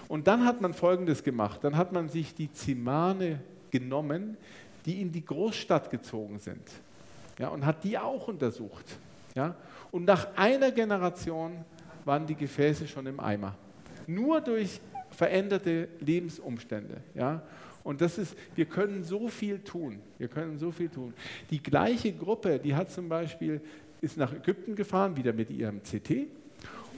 [0.08, 3.40] Und dann hat man Folgendes gemacht, dann hat man sich die Zimane
[3.70, 4.38] genommen,
[4.86, 6.68] die in die Großstadt gezogen sind,
[7.40, 8.86] ja, und hat die auch untersucht,
[9.36, 9.56] ja,
[9.92, 11.66] und nach einer Generation
[12.06, 13.56] waren die Gefäße schon im Eimer.
[14.08, 14.80] Nur durch
[15.12, 17.02] veränderte Lebensumstände.
[17.14, 17.44] Ja?
[17.84, 20.00] Und das ist, wir können so viel tun.
[20.18, 21.14] Wir können so viel tun.
[21.50, 23.62] Die gleiche Gruppe, die hat zum Beispiel,
[24.02, 26.28] ist nach Ägypten gefahren, wieder mit ihrem CT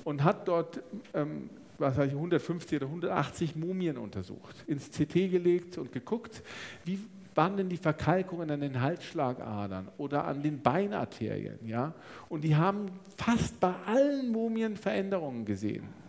[0.03, 0.81] und hat dort,
[1.13, 6.43] ähm, was weiß ich, 150 oder 180 Mumien untersucht, ins CT gelegt und geguckt,
[6.85, 6.99] wie
[7.35, 11.57] waren denn die Verkalkungen an den Halsschlagadern oder an den Beinarterien.
[11.65, 11.93] Ja?
[12.29, 12.87] Und die haben
[13.17, 16.02] fast bei allen Mumien Veränderungen gesehen.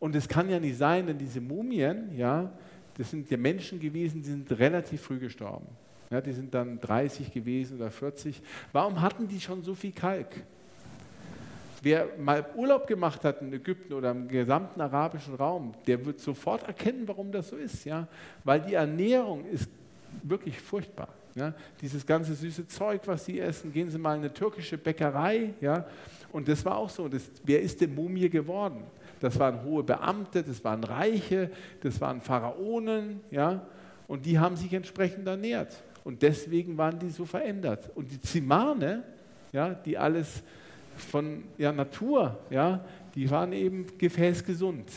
[0.00, 2.52] Und es kann ja nicht sein, denn diese Mumien, ja,
[2.96, 5.66] das sind ja Menschen gewesen, die sind relativ früh gestorben.
[6.10, 8.40] Ja, die sind dann 30 gewesen oder 40.
[8.72, 10.42] Warum hatten die schon so viel Kalk?
[11.82, 16.64] Wer mal Urlaub gemacht hat in Ägypten oder im gesamten arabischen Raum, der wird sofort
[16.64, 17.84] erkennen, warum das so ist.
[17.84, 18.08] Ja?
[18.42, 19.68] Weil die Ernährung ist
[20.22, 21.08] wirklich furchtbar.
[21.34, 21.54] Ja?
[21.80, 25.54] Dieses ganze süße Zeug, was sie essen, gehen Sie mal in eine türkische Bäckerei.
[25.60, 25.86] Ja?
[26.32, 27.06] Und das war auch so.
[27.06, 28.82] Das, wer ist denn Mumie geworden?
[29.20, 31.50] Das waren hohe Beamte, das waren Reiche,
[31.82, 33.62] das waren Pharaonen, ja,
[34.06, 35.82] und die haben sich entsprechend ernährt.
[36.04, 37.90] Und deswegen waren die so verändert.
[37.94, 39.02] Und die Zimane,
[39.52, 40.42] ja, die alles
[40.96, 44.90] von ja, Natur, ja, die waren eben gefäßgesund.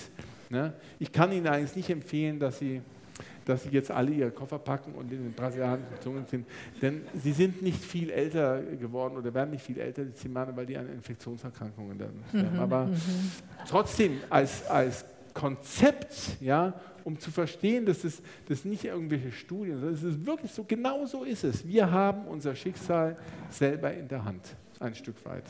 [0.50, 0.74] Ne?
[1.00, 2.82] Ich kann Ihnen eigentlich nicht empfehlen, dass Sie
[3.46, 6.46] dass sie jetzt alle ihre Koffer packen und in den brasilianischen Zungen sind.
[6.82, 10.66] Denn sie sind nicht viel älter geworden oder werden nicht viel älter, die Zimane, weil
[10.66, 12.56] die an Infektionserkrankungen dann sterben.
[12.56, 13.02] Mhm, Aber mhm.
[13.68, 16.74] trotzdem als, als Konzept, ja,
[17.04, 21.06] um zu verstehen, dass das, das nicht irgendwelche Studien, sondern es ist wirklich so, genau
[21.06, 21.68] so ist es.
[21.68, 23.18] Wir haben unser Schicksal
[23.50, 25.46] selber in der Hand, ein Stück weit.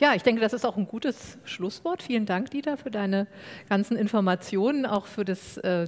[0.00, 2.02] Ja, ich denke, das ist auch ein gutes Schlusswort.
[2.02, 3.26] Vielen Dank, Dieter, für deine
[3.68, 5.86] ganzen Informationen, auch für das, äh,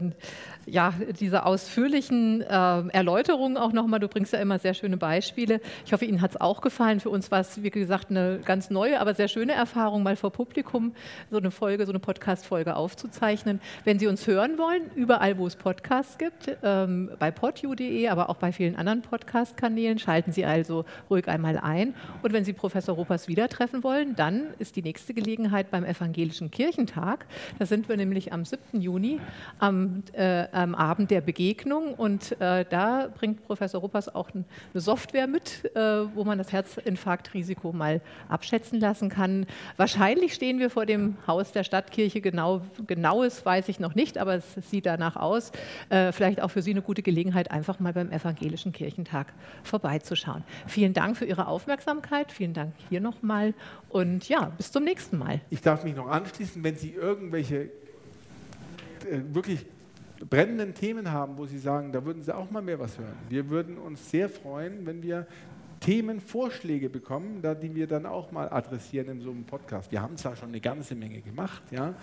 [0.67, 4.01] ja, diese ausführlichen äh, Erläuterungen auch nochmal.
[4.01, 5.61] Du bringst ja immer sehr schöne Beispiele.
[5.87, 7.01] Ich hoffe, Ihnen hat es auch gefallen.
[7.01, 10.31] Für uns war es, wie gesagt, eine ganz neue, aber sehr schöne Erfahrung, mal vor
[10.33, 10.95] Publikum
[11.31, 13.61] so eine Folge, so eine Podcast-Folge aufzuzeichnen.
[13.85, 18.37] Wenn Sie uns hören wollen, überall, wo es Podcasts gibt, ähm, bei podu.de, aber auch
[18.37, 21.95] bei vielen anderen Podcast-Kanälen, schalten Sie also ruhig einmal ein.
[22.23, 25.85] Und wenn Sie Professor Ruppers wieder treffen wollen, wollen, dann ist die nächste Gelegenheit beim
[25.85, 27.27] Evangelischen Kirchentag.
[27.59, 28.81] Da sind wir nämlich am 7.
[28.81, 29.21] Juni
[29.59, 34.45] am, äh, am Abend der Begegnung und äh, da bringt Professor Ruppers auch eine
[34.75, 35.81] Software mit, äh,
[36.15, 39.47] wo man das Herzinfarktrisiko mal abschätzen lassen kann.
[39.77, 42.21] Wahrscheinlich stehen wir vor dem Haus der Stadtkirche.
[42.21, 45.53] Genau, genaues weiß ich noch nicht, aber es sieht danach aus.
[45.89, 49.33] Äh, vielleicht auch für Sie eine gute Gelegenheit, einfach mal beim Evangelischen Kirchentag
[49.63, 50.45] vorbeizuschauen.
[50.67, 52.31] Vielen Dank für Ihre Aufmerksamkeit.
[52.31, 53.55] Vielen Dank hier nochmal
[53.89, 55.41] und ja, bis zum nächsten Mal.
[55.51, 57.71] Ich darf mich noch anschließen, wenn Sie irgendwelche
[59.11, 59.65] äh, wirklich
[60.29, 63.17] brennenden Themen haben, wo Sie sagen, da würden Sie auch mal mehr was hören.
[63.29, 65.27] Wir würden uns sehr freuen, wenn wir
[65.83, 69.91] Themenvorschläge bekommen, da, die wir dann auch mal adressieren in so einem Podcast.
[69.91, 71.95] Wir haben zwar schon eine ganze Menge gemacht, ja,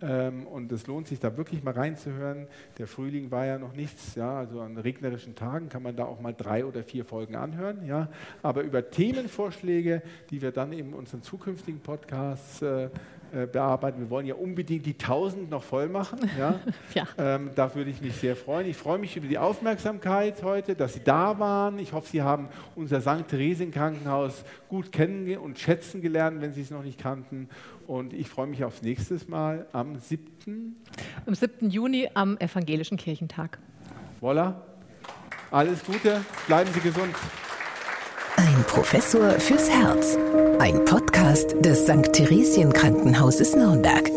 [0.00, 2.46] ähm, und es lohnt sich da wirklich mal reinzuhören.
[2.78, 6.20] Der Frühling war ja noch nichts, ja, also an regnerischen Tagen kann man da auch
[6.20, 8.08] mal drei oder vier Folgen anhören, ja,
[8.40, 12.88] aber über Themenvorschläge, die wir dann in unseren zukünftigen Podcasts äh,
[13.32, 14.00] äh, bearbeiten.
[14.00, 16.18] Wir wollen ja unbedingt die 1000 noch voll machen.
[16.38, 16.58] Ja?
[16.94, 17.06] ja.
[17.16, 18.66] Ähm, da würde ich mich sehr freuen.
[18.66, 21.78] Ich freue mich über die Aufmerksamkeit heute, dass Sie da waren.
[21.78, 23.28] Ich hoffe, Sie haben unser St.
[23.28, 27.48] Theresien Krankenhaus gut kennen und schätzen gelernt, wenn Sie es noch nicht kannten.
[27.86, 30.76] Und ich freue mich aufs nächste Mal am 7.
[31.26, 31.70] Am 7.
[31.70, 33.58] Juni am Evangelischen Kirchentag.
[34.20, 34.54] Voilà.
[35.50, 37.14] Alles Gute, bleiben Sie gesund.
[38.74, 40.18] Professor fürs Herz.
[40.58, 42.12] Ein Podcast des St.
[42.12, 44.10] Theresien Krankenhauses Nürnberg.